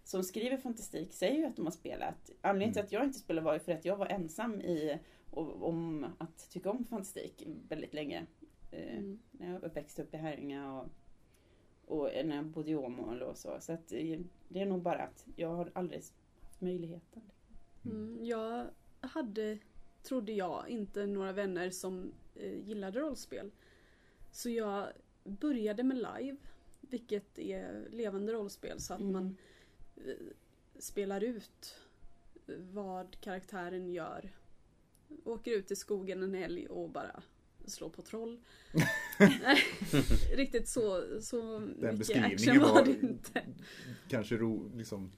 som 0.05 0.23
skriver 0.23 0.57
fantastik 0.57 1.13
säger 1.13 1.39
ju 1.39 1.47
att 1.47 1.57
de 1.57 1.65
har 1.65 1.73
spelat. 1.73 2.31
Anledningen 2.41 2.73
mm. 2.73 2.73
till 2.73 2.83
att 2.83 2.93
jag 2.93 3.05
inte 3.05 3.19
spelade 3.19 3.45
var 3.45 3.53
ju 3.53 3.61
för 3.61 3.73
att 3.73 3.85
jag 3.85 3.97
var 3.97 4.07
ensam 4.07 4.61
i 4.61 4.99
om 5.31 6.07
att 6.19 6.51
tycka 6.51 6.71
om 6.71 6.85
fantastik 6.85 7.47
väldigt 7.69 7.95
länge. 7.95 8.27
Eh, 8.71 8.99
mm. 8.99 9.19
När 9.31 9.53
jag 9.53 9.75
växte 9.75 10.03
upp 10.03 10.15
i 10.15 10.17
Herrljunga 10.17 10.81
och, 10.81 10.89
och 11.93 12.27
när 12.27 12.37
jag 12.37 12.45
bodde 12.45 12.71
i 12.71 12.77
Åmål 12.77 13.23
och 13.23 13.37
så. 13.37 13.57
Så 13.61 13.73
att 13.73 13.93
eh, 13.93 14.21
det 14.49 14.61
är 14.61 14.67
nog 14.67 14.83
bara 14.83 15.03
att 15.03 15.27
jag 15.37 15.49
har 15.49 15.71
aldrig 15.75 16.01
haft 16.43 16.61
möjligheten. 16.61 17.23
Mm, 17.85 18.25
jag 18.25 18.67
hade, 19.01 19.59
trodde 20.03 20.33
jag, 20.33 20.69
inte 20.69 21.07
några 21.07 21.33
vänner 21.33 21.71
som 21.71 22.13
eh, 22.35 22.69
gillade 22.69 23.01
rollspel. 23.01 23.51
Så 24.31 24.51
jag 24.51 24.89
började 25.25 25.83
med 25.83 25.97
live, 25.97 26.37
vilket 26.81 27.39
är 27.39 27.89
levande 27.91 28.33
rollspel 28.33 28.81
så 28.81 28.95
att 28.95 29.01
mm. 29.01 29.13
man 29.13 29.37
eh, 29.97 30.15
spelar 30.79 31.25
ut 31.25 31.77
vad 32.73 33.21
karaktären 33.21 33.93
gör. 33.93 34.31
Åker 35.25 35.51
ut 35.51 35.71
i 35.71 35.77
skogen 35.77 36.23
en 36.23 36.35
helg 36.35 36.67
och 36.67 36.91
bara 36.91 37.23
slår 37.67 37.89
på 37.89 38.03
troll. 38.03 38.39
Riktigt 40.35 40.69
så, 40.69 41.05
så 41.21 41.59
Den 41.59 41.99
mycket 41.99 42.25
action 42.25 42.59
var 42.59 42.85
det 42.85 42.91
inte. 42.91 43.43
Kanske 44.09 44.37
ro, 44.37 44.71
liksom 44.77 45.13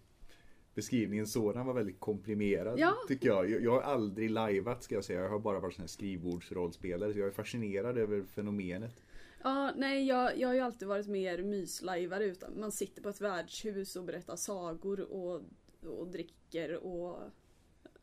beskrivningen 0.75 1.27
sådan 1.27 1.67
var 1.67 1.75
väldigt 1.75 2.01
komprimerad 2.01 2.79
Ja. 2.79 2.95
tycker 3.09 3.29
jag. 3.29 3.51
jag. 3.51 3.63
Jag 3.65 3.71
har 3.73 3.83
aldrig 3.83 4.31
lajvat 4.31 4.83
ska 4.83 4.95
jag 4.95 5.05
säga. 5.05 5.21
Jag 5.21 5.31
har 5.31 5.39
bara 5.39 5.61
varit 5.61 5.75
sån 5.75 5.83
här 5.83 5.89
skrivbordsrollspelare. 5.89 7.13
Så 7.13 7.19
jag 7.19 7.29
är 7.29 7.33
fascinerad 7.33 7.99
över 7.99 8.23
fenomenet. 8.23 9.01
Ja, 9.43 9.73
nej 9.77 10.07
jag, 10.07 10.39
jag 10.39 10.49
har 10.49 10.55
ju 10.55 10.61
alltid 10.61 10.89
varit 10.89 11.07
mer 11.07 11.43
myslajvare 11.43 12.25
utan 12.25 12.61
man 12.61 12.73
sitter 12.73 13.03
på 13.03 13.09
ett 13.09 13.21
värdshus 13.21 13.97
och 13.97 14.05
berättar 14.05 14.37
sagor 14.37 15.01
och, 15.01 15.43
och 15.87 16.09
dricker 16.09 16.75
och 16.85 17.19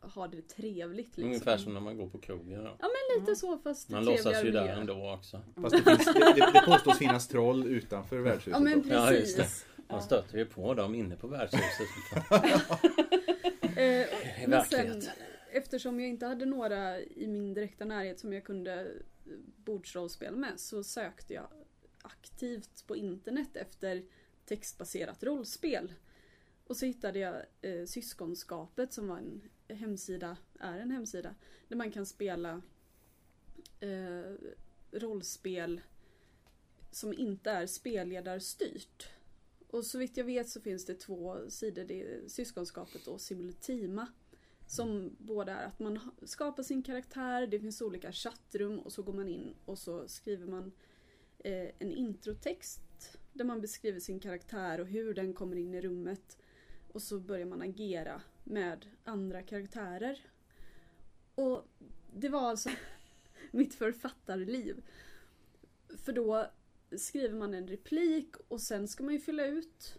har 0.02 0.28
det 0.28 0.42
trevligt 0.42 1.06
liksom. 1.06 1.24
Ungefär 1.24 1.56
som 1.56 1.74
när 1.74 1.80
man 1.80 1.96
går 1.96 2.08
på 2.08 2.18
krogen. 2.18 2.64
Då. 2.64 2.76
Ja 2.78 2.88
men 2.88 3.20
lite 3.20 3.36
så 3.36 3.58
fast 3.58 3.88
Man 3.88 4.04
låtsas 4.04 4.44
ju 4.44 4.50
där 4.50 4.60
miljö. 4.60 4.80
ändå 4.80 5.10
också. 5.10 5.40
Fast 5.62 5.76
det, 5.76 5.82
finns, 5.82 6.04
det, 6.04 6.50
det, 6.52 6.62
påstås 6.66 6.98
finnas 6.98 7.28
troll 7.28 7.66
utanför 7.66 8.18
värdshuset. 8.18 8.52
Ja 8.52 8.60
men 8.60 8.78
också. 8.78 8.92
Ja, 8.92 9.12
just 9.12 9.36
precis. 9.36 9.66
Man 9.88 10.02
stöter 10.02 10.38
ju 10.38 10.44
på 10.44 10.74
dem 10.74 10.94
inne 10.94 11.16
på 11.16 11.26
värdshuset. 11.26 11.88
Eh, 13.76 13.84
I 13.84 14.46
men 14.46 14.64
sen, 14.64 14.78
verkligheten. 14.78 15.02
eftersom 15.52 16.00
jag 16.00 16.08
inte 16.08 16.26
hade 16.26 16.46
några 16.46 17.00
i 17.00 17.26
min 17.26 17.54
direkta 17.54 17.84
närhet 17.84 18.20
som 18.20 18.32
jag 18.32 18.44
kunde 18.44 18.92
bordsrollspela 19.56 20.36
med 20.36 20.60
så 20.60 20.84
sökte 20.84 21.34
jag 21.34 21.46
aktivt 22.02 22.86
på 22.86 22.96
internet 22.96 23.56
efter 23.56 24.02
textbaserat 24.44 25.22
rollspel. 25.22 25.92
Och 26.72 26.78
så 26.78 26.86
hittade 26.86 27.18
jag 27.18 27.42
eh, 27.62 27.86
Syskonskapet 27.86 28.92
som 28.92 29.08
var 29.08 29.18
en 29.18 29.42
hemsida, 29.68 30.36
är 30.58 30.78
en 30.78 30.90
hemsida, 30.90 31.34
där 31.68 31.76
man 31.76 31.90
kan 31.90 32.06
spela 32.06 32.62
eh, 33.80 34.34
rollspel 34.90 35.80
som 36.90 37.12
inte 37.12 37.50
är 37.50 37.66
spelledarstyrt. 37.66 39.08
Och 39.70 39.86
så 39.86 39.98
vitt 39.98 40.16
jag 40.16 40.24
vet 40.24 40.48
så 40.48 40.60
finns 40.60 40.84
det 40.84 40.94
två 40.94 41.50
sidor, 41.50 41.84
det 41.84 42.02
är 42.02 42.28
Syskonskapet 42.28 43.06
och 43.06 43.20
Simultima. 43.20 44.06
Som 44.66 45.16
båda 45.18 45.56
är 45.56 45.66
att 45.66 45.78
man 45.78 46.00
skapar 46.22 46.62
sin 46.62 46.82
karaktär, 46.82 47.46
det 47.46 47.60
finns 47.60 47.82
olika 47.82 48.12
chattrum 48.12 48.78
och 48.78 48.92
så 48.92 49.02
går 49.02 49.12
man 49.12 49.28
in 49.28 49.54
och 49.64 49.78
så 49.78 50.08
skriver 50.08 50.46
man 50.46 50.72
eh, 51.38 51.68
en 51.78 51.92
introtext 51.92 53.18
där 53.32 53.44
man 53.44 53.60
beskriver 53.60 54.00
sin 54.00 54.20
karaktär 54.20 54.80
och 54.80 54.86
hur 54.86 55.14
den 55.14 55.34
kommer 55.34 55.56
in 55.56 55.74
i 55.74 55.80
rummet. 55.80 56.38
Och 56.92 57.02
så 57.02 57.18
börjar 57.18 57.46
man 57.46 57.62
agera 57.62 58.22
med 58.44 58.86
andra 59.04 59.42
karaktärer. 59.42 60.26
Och 61.34 61.64
det 62.14 62.28
var 62.28 62.40
alltså 62.40 62.70
mitt 63.50 63.74
författarliv. 63.74 64.82
För 65.96 66.12
då 66.12 66.46
skriver 66.96 67.38
man 67.38 67.54
en 67.54 67.68
replik 67.68 68.36
och 68.48 68.60
sen 68.60 68.88
ska 68.88 69.04
man 69.04 69.14
ju 69.14 69.20
fylla 69.20 69.46
ut 69.46 69.98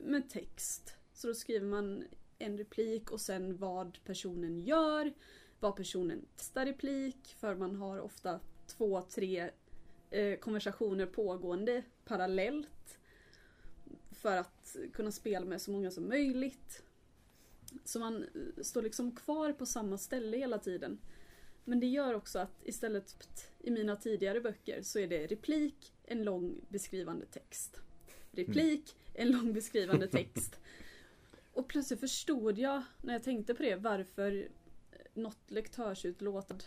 med 0.00 0.30
text. 0.30 0.96
Så 1.12 1.26
då 1.26 1.34
skriver 1.34 1.66
man 1.66 2.04
en 2.38 2.58
replik 2.58 3.10
och 3.10 3.20
sen 3.20 3.56
vad 3.56 3.98
personen 4.04 4.60
gör, 4.60 5.12
vad 5.60 5.76
personen 5.76 6.26
testar 6.36 6.66
replik, 6.66 7.36
för 7.38 7.54
man 7.54 7.76
har 7.76 7.98
ofta 7.98 8.40
två, 8.66 9.02
tre 9.02 9.50
eh, 10.10 10.38
konversationer 10.38 11.06
pågående 11.06 11.82
parallellt. 12.04 12.98
För 14.18 14.36
att 14.36 14.76
kunna 14.92 15.12
spela 15.12 15.46
med 15.46 15.62
så 15.62 15.70
många 15.70 15.90
som 15.90 16.08
möjligt. 16.08 16.82
Så 17.84 17.98
man 17.98 18.26
står 18.62 18.82
liksom 18.82 19.16
kvar 19.16 19.52
på 19.52 19.66
samma 19.66 19.98
ställe 19.98 20.36
hela 20.36 20.58
tiden. 20.58 20.98
Men 21.64 21.80
det 21.80 21.86
gör 21.86 22.14
också 22.14 22.38
att 22.38 22.62
istället 22.64 23.16
i 23.58 23.70
mina 23.70 23.96
tidigare 23.96 24.40
böcker 24.40 24.82
så 24.82 24.98
är 24.98 25.06
det 25.06 25.26
replik, 25.26 25.92
en 26.04 26.24
lång 26.24 26.60
beskrivande 26.68 27.26
text. 27.26 27.80
Replik, 28.30 28.96
en 29.14 29.30
lång 29.30 29.52
beskrivande 29.52 30.06
text. 30.08 30.60
Och 31.52 31.68
plötsligt 31.68 32.00
förstod 32.00 32.58
jag 32.58 32.82
när 33.02 33.12
jag 33.12 33.22
tänkte 33.22 33.54
på 33.54 33.62
det 33.62 33.76
varför 33.76 34.48
något 35.14 35.50
lektörsutlåtande 35.50 36.64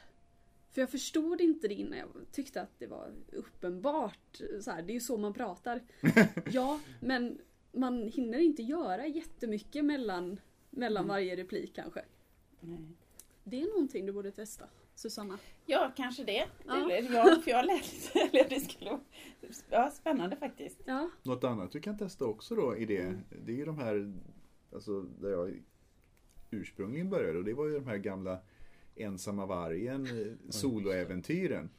för 0.72 0.82
jag 0.82 0.90
förstod 0.90 1.42
inte 1.42 1.68
det 1.68 1.74
innan. 1.74 1.98
Jag 1.98 2.08
tyckte 2.32 2.62
att 2.62 2.80
det 2.80 2.88
var 2.88 3.14
uppenbart. 3.32 4.42
Så 4.62 4.72
här, 4.72 4.82
det 4.82 4.92
är 4.92 4.94
ju 4.94 5.00
så 5.00 5.18
man 5.18 5.34
pratar. 5.34 5.82
Ja, 6.52 6.80
men 7.00 7.42
man 7.72 8.08
hinner 8.08 8.40
inte 8.40 8.64
göra 8.64 9.08
jättemycket 9.08 9.86
mellan, 9.86 10.40
mellan 10.70 11.08
varje 11.08 11.36
replik 11.36 11.76
kanske. 11.76 12.06
Nej. 12.60 12.80
Det 13.44 13.62
är 13.62 13.68
någonting 13.68 14.06
du 14.06 14.12
borde 14.12 14.32
testa, 14.32 14.66
Susanna. 14.96 15.40
Ja, 15.66 15.92
kanske 15.96 16.24
det. 16.24 16.48
Ja. 16.66 16.92
Eller, 16.92 17.14
ja, 17.14 17.42
för 17.44 17.52
jag 17.52 17.66
lät 17.66 18.16
eller 18.34 18.50
det 18.50 18.60
skulle 18.60 18.90
vara 18.90 19.02
ja, 19.70 19.92
spännande 19.92 20.36
faktiskt. 20.36 20.80
Ja, 20.86 21.10
Något 21.24 21.44
annat 21.44 21.72
du 21.72 21.80
kan 21.80 21.98
testa 21.98 22.26
också 22.26 22.56
då 22.56 22.78
i 22.78 22.86
det, 22.86 23.20
det 23.46 23.52
är 23.52 23.56
ju 23.56 23.66
de 23.66 23.78
här, 23.78 24.14
alltså 24.74 25.02
där 25.02 25.30
jag 25.30 25.64
ursprungligen 26.52 27.10
började 27.10 27.38
och 27.38 27.46
det 27.46 27.54
var 27.54 27.68
ju 27.68 27.74
de 27.74 27.88
här 27.88 27.98
gamla 27.98 28.40
ensamma 29.02 29.46
vargen, 29.46 30.08
soloäventyren. 30.50 31.70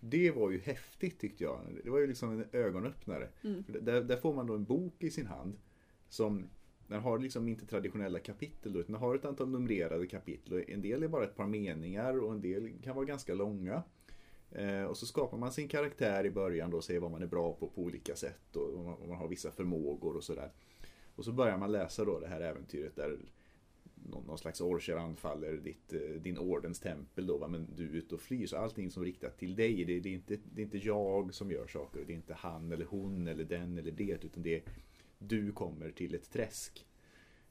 Det 0.00 0.30
var 0.30 0.50
ju 0.50 0.58
häftigt 0.58 1.18
tyckte 1.20 1.44
jag. 1.44 1.60
Det 1.84 1.90
var 1.90 1.98
ju 1.98 2.06
liksom 2.06 2.30
en 2.30 2.44
ögonöppnare. 2.52 3.28
Mm. 3.42 3.64
Där, 3.80 4.02
där 4.02 4.16
får 4.16 4.34
man 4.34 4.46
då 4.46 4.54
en 4.54 4.64
bok 4.64 4.94
i 4.98 5.10
sin 5.10 5.26
hand 5.26 5.56
som 6.08 6.48
den 6.88 7.00
har 7.00 7.18
liksom 7.18 7.48
inte 7.48 7.66
traditionella 7.66 8.18
kapitel 8.18 8.76
utan 8.76 8.92
den 8.92 9.02
har 9.02 9.14
ett 9.14 9.24
antal 9.24 9.48
numrerade 9.48 10.06
kapitel. 10.06 10.52
Och 10.52 10.70
en 10.70 10.82
del 10.82 11.02
är 11.02 11.08
bara 11.08 11.24
ett 11.24 11.36
par 11.36 11.46
meningar 11.46 12.18
och 12.18 12.32
en 12.32 12.40
del 12.40 12.72
kan 12.82 12.96
vara 12.96 13.04
ganska 13.04 13.34
långa. 13.34 13.82
Eh, 14.52 14.84
och 14.84 14.96
så 14.96 15.06
skapar 15.06 15.38
man 15.38 15.52
sin 15.52 15.68
karaktär 15.68 16.26
i 16.26 16.30
början 16.30 16.70
då 16.70 16.76
och 16.76 16.84
ser 16.84 17.00
vad 17.00 17.10
man 17.10 17.22
är 17.22 17.26
bra 17.26 17.52
på 17.52 17.68
på 17.68 17.82
olika 17.82 18.16
sätt 18.16 18.56
och 18.56 18.74
om 18.74 19.08
man 19.08 19.18
har 19.18 19.28
vissa 19.28 19.50
förmågor 19.50 20.16
och 20.16 20.24
sådär. 20.24 20.52
Och 21.16 21.24
så 21.24 21.32
börjar 21.32 21.58
man 21.58 21.72
läsa 21.72 22.04
då 22.04 22.20
det 22.20 22.26
här 22.26 22.40
äventyret 22.40 22.96
där 22.96 23.18
någon, 24.10 24.24
någon 24.24 24.38
slags 24.38 24.60
orcher 24.60 24.96
anfaller 24.96 25.52
ditt, 25.52 25.92
eh, 25.92 26.00
din 26.00 26.38
ordens 26.38 26.80
tempel 26.80 27.26
då, 27.26 27.38
va? 27.38 27.48
men 27.48 27.66
du 27.76 27.84
är 27.84 27.92
ute 27.92 28.14
och 28.14 28.20
flyr. 28.20 28.46
Så 28.46 28.56
allting 28.56 28.90
som 28.90 29.02
är 29.02 29.06
riktat 29.06 29.38
till 29.38 29.56
dig, 29.56 29.84
det, 29.84 30.00
det, 30.00 30.08
är 30.08 30.14
inte, 30.14 30.36
det 30.54 30.62
är 30.62 30.64
inte 30.64 30.78
jag 30.78 31.34
som 31.34 31.50
gör 31.50 31.66
saker. 31.66 32.04
Det 32.06 32.12
är 32.12 32.16
inte 32.16 32.34
han 32.34 32.72
eller 32.72 32.84
hon 32.84 33.28
eller 33.28 33.44
den 33.44 33.78
eller 33.78 33.92
det, 33.92 34.24
utan 34.24 34.42
det 34.42 34.56
är 34.56 34.62
du 35.18 35.52
kommer 35.52 35.90
till 35.90 36.14
ett 36.14 36.30
träsk. 36.32 36.86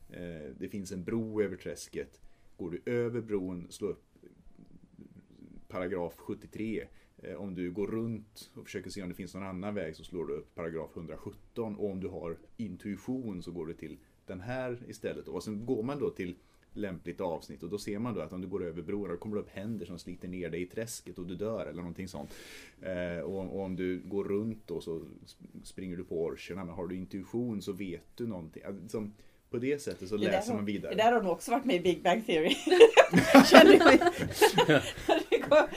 Eh, 0.09 0.51
det 0.59 0.69
finns 0.69 0.91
en 0.91 1.03
bro 1.03 1.41
över 1.41 1.55
träsket. 1.57 2.21
Går 2.57 2.71
du 2.71 2.91
över 2.91 3.21
bron, 3.21 3.67
slå 3.69 3.87
upp 3.87 4.03
paragraf 5.67 6.13
73. 6.17 6.87
Eh, 7.17 7.35
om 7.35 7.55
du 7.55 7.71
går 7.71 7.87
runt 7.87 8.51
och 8.55 8.65
försöker 8.65 8.89
se 8.89 9.03
om 9.03 9.09
det 9.09 9.15
finns 9.15 9.33
någon 9.33 9.43
annan 9.43 9.75
väg 9.75 9.95
så 9.95 10.03
slår 10.03 10.25
du 10.25 10.33
upp 10.33 10.55
paragraf 10.55 10.91
117. 10.95 11.75
Och 11.75 11.89
om 11.89 11.99
du 11.99 12.07
har 12.07 12.37
intuition 12.57 13.43
så 13.43 13.51
går 13.51 13.65
du 13.65 13.73
till 13.73 13.97
den 14.25 14.39
här 14.39 14.83
istället. 14.87 15.27
Och 15.27 15.43
sen 15.43 15.65
går 15.65 15.83
man 15.83 15.99
då 15.99 16.09
till 16.09 16.35
lämpligt 16.77 17.21
avsnitt 17.21 17.63
och 17.63 17.69
då 17.69 17.77
ser 17.77 17.99
man 17.99 18.13
då 18.13 18.21
att 18.21 18.33
om 18.33 18.41
du 18.41 18.47
går 18.47 18.65
över 18.65 18.81
bron 18.81 19.09
då 19.09 19.17
kommer 19.17 19.35
det 19.35 19.41
upp 19.41 19.49
händer 19.49 19.85
som 19.85 19.99
sliter 19.99 20.27
ner 20.27 20.49
dig 20.49 20.61
i 20.61 20.65
träsket 20.65 21.19
och 21.19 21.27
du 21.27 21.35
dör 21.35 21.65
eller 21.65 21.81
någonting 21.81 22.07
sånt. 22.07 22.33
Eh, 22.81 23.21
och, 23.23 23.55
och 23.55 23.61
om 23.61 23.75
du 23.75 24.01
går 24.05 24.23
runt 24.23 24.67
då 24.67 24.81
så 24.81 24.99
sp- 24.99 25.63
springer 25.63 25.97
du 25.97 26.03
på 26.03 26.23
orcherna 26.25 26.65
men 26.65 26.75
har 26.75 26.87
du 26.87 26.95
intuition 26.95 27.61
så 27.61 27.71
vet 27.71 28.03
du 28.15 28.27
någonting. 28.27 28.63
Alltså, 28.63 29.09
på 29.49 29.57
det 29.57 29.81
sättet 29.81 30.09
så 30.09 30.17
Det 30.17 30.25
läser 30.25 30.53
man 30.53 30.65
vidare. 30.65 30.95
Det 30.95 31.03
där 31.03 31.11
har 31.11 31.21
nog 31.21 31.31
också 31.31 31.51
varit 31.51 31.65
med 31.65 31.75
i 31.75 31.79
Big 31.79 32.03
Bang 32.03 32.25
Theory. 32.25 32.49
Det 35.29 35.37
går, 35.49 35.69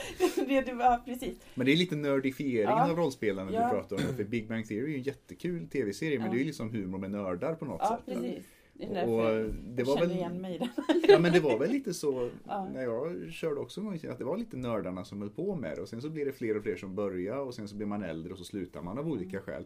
det, 0.47 0.61
det 0.61 0.73
var 0.73 0.97
precis. 0.97 1.37
Men 1.55 1.65
det 1.65 1.71
är 1.71 1.75
lite 1.75 1.95
nördifieringen 1.95 2.77
Ja. 2.77 2.91
av 2.91 2.97
rollspelarna 2.97 3.51
Ja. 3.53 3.63
du 3.63 3.69
pratar 3.69 3.95
om. 3.95 4.15
För 4.15 4.23
Big 4.23 4.47
Bang 4.47 4.67
Theory 4.67 4.83
är 4.83 4.87
ju 4.87 4.95
en 4.95 5.01
jättekul 5.03 5.67
tv-serie 5.67 6.17
men 6.17 6.25
Ja. 6.27 6.31
det 6.33 6.37
är 6.37 6.39
ju 6.39 6.45
liksom 6.45 6.69
humor 6.71 6.97
med 6.99 7.11
nördar 7.11 7.55
på 7.55 7.65
något 7.65 7.79
Ja, 7.83 8.01
sätt. 8.05 8.15
precis. 8.21 8.45
Och 8.89 9.49
det 9.65 9.83
var 9.83 9.99
väl, 9.99 10.11
igen 10.11 10.41
mig 10.41 10.55
i 10.55 10.57
den. 10.57 10.69
ja 11.07 11.19
men 11.19 11.33
det 11.33 11.39
var 11.39 11.59
väl 11.59 11.69
lite 11.71 11.93
så 11.93 12.29
Ja. 12.47 12.69
när 12.73 12.83
jag 12.83 13.31
körde 13.31 13.59
också 13.59 13.81
en 13.81 13.85
gång 13.85 13.99
att 14.09 14.17
det 14.17 14.23
var 14.25 14.37
lite 14.37 14.57
nördarna 14.57 15.05
som 15.05 15.21
höll 15.21 15.29
på 15.29 15.55
med 15.55 15.75
det 15.77 15.81
och 15.81 15.89
sen 15.89 16.01
så 16.01 16.09
blir 16.09 16.25
det 16.25 16.31
fler 16.31 16.57
och 16.57 16.63
fler 16.63 16.75
som 16.75 16.95
börjar 16.95 17.37
och 17.37 17.53
sen 17.53 17.67
så 17.67 17.75
blir 17.75 17.87
man 17.87 18.03
äldre 18.03 18.31
och 18.31 18.37
så 18.37 18.43
slutar 18.45 18.81
man 18.81 18.97
av 18.97 19.07
olika 19.07 19.37
Mm. 19.37 19.41
skäl. 19.43 19.65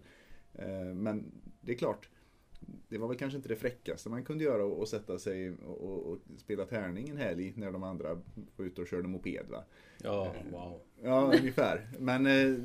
Eh, 0.54 0.96
Men 0.96 1.32
det 1.62 1.72
är 1.72 1.76
klart, 1.76 2.10
det 2.90 2.98
var 2.98 3.08
väl 3.08 3.18
kanske 3.18 3.38
inte 3.38 3.50
det 3.50 3.56
fräckaste 3.56 4.10
man 4.10 4.24
kunde 4.24 4.44
göra 4.44 4.66
och 4.66 4.88
sätta 4.88 5.20
sig 5.20 5.52
och, 5.52 5.82
och, 5.82 6.06
och 6.12 6.18
spela 6.38 6.66
tärning 6.66 7.10
en 7.10 7.18
helg 7.18 7.54
när 7.56 7.72
de 7.72 7.84
andra 7.84 8.22
var 8.58 8.66
ute 8.66 8.82
och 8.82 8.88
körde 8.88 9.08
moped 9.08 9.46
va. 9.50 9.64
Ja, 10.04 10.34
wow. 10.52 10.80
Ja, 11.04 11.32
ungefär. 11.40 11.88
Men 12.00 12.26
eh, 12.26 12.60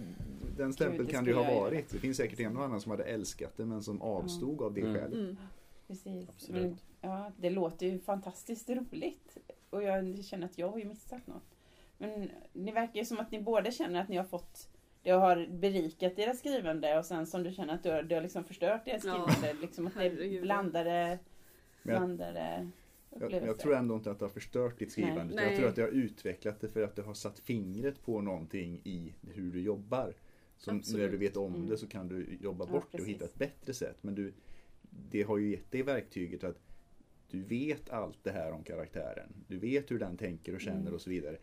den 0.57 0.73
stämpeln 0.73 1.09
kan 1.09 1.25
det 1.25 1.31
ju 1.31 1.37
ha 1.37 1.61
varit. 1.61 1.89
Det 1.91 1.99
finns 1.99 2.17
säkert 2.17 2.41
en 2.41 2.57
och 2.57 2.65
annan 2.65 2.81
som 2.81 2.91
hade 2.91 3.05
älskat 3.05 3.53
det 3.57 3.65
men 3.67 3.83
som 3.83 4.03
avstod 4.03 4.63
av 4.63 4.75
det 4.75 4.81
Mm. 4.81 4.95
skälet. 4.95 5.37
Precis. 5.91 6.29
Absolut. 6.29 6.85
Ja, 7.01 7.33
det 7.37 7.51
låter 7.51 7.87
ju 7.87 7.99
fantastiskt 7.99 8.71
roligt. 8.71 9.37
Och 9.71 9.83
jag 9.83 10.25
känner 10.25 10.47
att 10.47 10.59
jag 10.59 10.69
har 10.69 10.79
ju 10.79 10.85
missat 10.85 11.27
något. 11.27 11.57
Men 11.99 12.31
det 12.53 12.73
verkar 12.73 12.99
ju 13.01 13.05
som 13.05 13.19
att 13.21 13.31
ni 13.31 13.41
båda 13.43 13.71
känner 13.71 14.01
att 14.01 14.09
ni 14.09 14.17
har 14.17 14.25
fått 14.25 14.69
det 15.03 15.11
har 15.11 15.47
berikat 15.47 16.17
deras 16.17 16.39
skrivande 16.39 16.99
och 16.99 17.05
sen 17.05 17.27
som 17.27 17.43
du 17.43 17.53
känner 17.53 17.75
att 17.75 17.83
du 17.83 17.91
har, 17.91 18.03
det 18.03 18.15
har 18.15 18.23
liksom 18.23 18.45
förstört 18.45 18.85
deras 18.85 19.05
Ja. 19.05 19.27
skrivande. 19.29 19.61
Liksom 19.61 19.87
att 19.87 19.95
det 19.95 20.05
är 20.07 20.41
blandade, 20.43 21.19
blandade 21.83 22.69
Jag, 23.21 23.33
jag 23.33 23.59
tror 23.59 23.75
ändå 23.75 23.95
inte 23.95 24.11
att 24.11 24.19
det 24.19 24.25
har 24.25 24.31
förstört 24.31 24.79
ditt 24.79 24.93
skrivande. 24.93 25.35
Nej. 25.35 25.47
Jag 25.49 25.57
tror 25.57 25.69
att 25.69 25.77
det 25.77 25.83
har 25.83 25.89
utvecklat 25.89 26.61
det 26.61 26.69
för 26.69 26.83
att 26.83 26.97
det 26.97 27.03
har 27.03 27.15
satt 27.15 27.39
fingret 27.39 28.03
på 28.05 28.21
någonting 28.21 28.81
i 28.85 29.13
hur 29.35 29.53
du 29.53 29.61
jobbar. 29.61 30.15
Så 30.59 30.71
Absolut. 30.71 31.03
när 31.03 31.09
du 31.13 31.17
vet 31.17 31.37
om 31.37 31.55
Mm. 31.55 31.69
det 31.69 31.77
så 31.77 31.87
kan 31.87 32.09
du 32.09 32.39
jobba 32.41 32.65
Ja, 32.65 32.73
bort 32.73 32.87
det 32.93 33.01
och 33.01 33.07
hitta 33.09 33.25
ett 33.25 33.35
bättre 33.39 33.75
sätt. 33.75 33.97
Men 34.03 34.15
du, 34.15 34.33
det 34.91 35.23
har 35.23 35.39
ju 35.39 35.51
gett 35.51 35.71
dig 35.71 35.83
verktyget 35.83 36.45
att 36.45 36.57
Du 37.31 37.43
vet 37.43 37.91
allt 37.91 38.25
det 38.25 38.31
här 38.31 38.53
om 38.53 38.65
karaktären. 38.65 39.45
Du 39.49 39.59
vet 39.59 39.91
hur 39.91 39.99
den 39.99 40.17
tänker 40.17 40.55
och 40.55 40.61
känner 40.61 40.81
Mm. 40.81 40.95
och 40.95 41.01
så 41.01 41.11
vidare. 41.11 41.39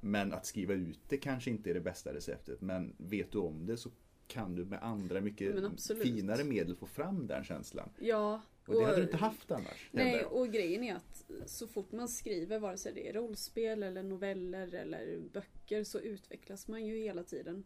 Men 0.00 0.32
att 0.32 0.46
skriva 0.46 0.74
ut 0.74 1.00
det 1.08 1.16
kanske 1.16 1.50
inte 1.50 1.70
är 1.70 1.74
det 1.74 1.80
bästa 1.80 2.14
receptet. 2.14 2.60
Men 2.60 2.94
vet 2.96 3.32
du 3.32 3.38
om 3.38 3.66
det 3.66 3.76
så 3.76 3.90
kan 4.26 4.54
du 4.54 4.64
med 4.64 4.82
andra 4.82 5.20
mycket 5.20 5.54
finare 6.02 6.44
medel 6.44 6.76
få 6.76 6.86
fram 6.86 7.26
den 7.26 7.44
känslan. 7.44 7.90
Ja. 7.98 8.42
Och 8.66 8.74
det 8.74 8.84
hade 8.84 8.96
du 8.96 9.02
inte 9.02 9.16
haft 9.16 9.50
annars. 9.50 9.88
Nej, 9.92 10.24
och 10.24 10.52
grejen 10.52 10.84
är 10.84 10.94
att 10.94 11.30
så 11.46 11.66
fort 11.66 11.92
man 11.92 12.08
skriver, 12.08 12.58
vare 12.58 12.78
sig 12.78 12.92
det 12.92 13.08
är 13.08 13.12
rollspel 13.12 13.82
eller 13.82 14.02
noveller 14.02 14.74
eller 14.74 15.18
böcker, 15.32 15.84
så 15.84 16.00
utvecklas 16.00 16.68
man 16.68 16.86
ju 16.86 16.96
hela 16.98 17.24
tiden. 17.24 17.64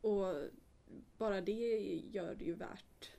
Och 0.00 0.34
bara 1.18 1.40
det 1.40 1.52
gör 2.10 2.34
det 2.34 2.44
ju 2.44 2.54
värt, 2.54 3.10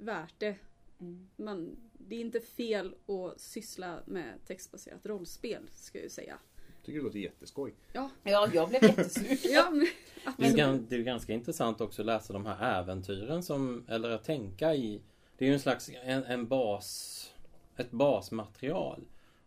värt 0.00 0.34
det. 0.38 0.56
Mm. 1.00 1.28
Man, 1.36 1.76
det 1.92 2.16
är 2.16 2.20
inte 2.20 2.40
fel 2.40 2.94
att 3.06 3.40
syssla 3.40 3.98
med 4.06 4.34
textbaserat 4.46 5.06
rollspel, 5.06 5.62
ska 5.72 5.98
jag 5.98 6.02
ju 6.02 6.10
säga. 6.10 6.38
tycker 6.82 6.98
det 6.98 7.04
låter 7.04 7.18
jätteskoj. 7.18 7.74
Ja, 7.92 8.10
jag 8.22 8.68
blev 8.68 8.84
jättesur. 8.84 9.38
Ja, 9.52 9.70
men, 9.70 9.86
Det 10.54 10.60
är, 10.60 10.80
det 10.88 10.96
är 10.96 11.02
ganska 11.02 11.32
intressant 11.32 11.80
också 11.80 12.02
att 12.02 12.06
läsa 12.06 12.32
de 12.32 12.46
här 12.46 12.82
äventyren 12.82 13.42
som, 13.42 13.84
eller 13.88 14.10
att 14.10 14.24
tänka 14.24 14.74
i. 14.74 15.02
Det 15.38 15.44
är 15.44 15.48
ju 15.48 15.54
en 15.54 15.60
slags, 15.60 15.90
en, 16.02 16.24
en 16.24 16.48
bas, 16.48 17.34
ett 17.76 17.90
basmaterial. 17.90 19.04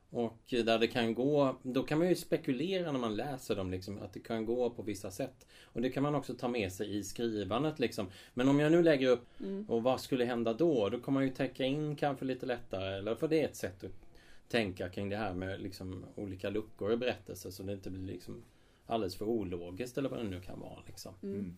Och 0.09 0.39
där 0.47 0.79
det 0.79 0.87
kan 0.87 1.13
gå, 1.13 1.55
då 1.63 1.83
kan 1.83 1.97
man 1.99 2.09
ju 2.09 2.15
spekulera 2.15 2.91
när 2.91 2.99
man 2.99 3.15
läser 3.15 3.55
dem 3.55 3.71
liksom, 3.71 3.99
att 4.01 4.13
det 4.13 4.19
kan 4.19 4.45
gå 4.45 4.69
på 4.69 4.81
vissa 4.81 5.11
sätt. 5.11 5.47
Och 5.63 5.81
det 5.81 5.89
kan 5.89 6.03
man 6.03 6.15
också 6.15 6.33
ta 6.33 6.47
med 6.47 6.71
sig 6.71 6.97
i 6.97 7.03
skrivandet 7.03 7.79
liksom. 7.79 8.07
Men 8.33 8.49
om 8.49 8.59
jag 8.59 8.71
nu 8.71 8.83
lägger 8.83 9.07
upp, 9.07 9.27
och 9.67 9.83
vad 9.83 10.01
skulle 10.01 10.25
hända 10.25 10.53
då? 10.53 10.89
Då 10.89 10.99
kommer 10.99 11.19
man 11.19 11.27
ju 11.27 11.33
täcka 11.33 11.65
in 11.65 11.95
kanske 11.95 12.25
lite 12.25 12.45
lättare, 12.45 12.97
eller 12.97 13.15
för 13.15 13.27
det 13.27 13.41
är 13.41 13.45
ett 13.45 13.55
sätt 13.55 13.83
att 13.83 13.91
tänka 14.49 14.89
kring 14.89 15.09
det 15.09 15.17
här 15.17 15.33
med 15.33 15.61
liksom 15.61 16.05
olika 16.15 16.49
luckor 16.49 16.93
i 16.93 16.97
berättelser 16.97 17.49
så 17.49 17.63
det 17.63 17.73
inte 17.73 17.89
blir 17.89 18.13
liksom 18.13 18.43
alldeles 18.85 19.15
för 19.15 19.25
ologiskt 19.25 19.97
eller 19.97 20.09
vad 20.09 20.19
det 20.19 20.29
nu 20.29 20.41
kan 20.41 20.59
vara 20.59 20.79
liksom. 20.87 21.13
Mm. 21.23 21.55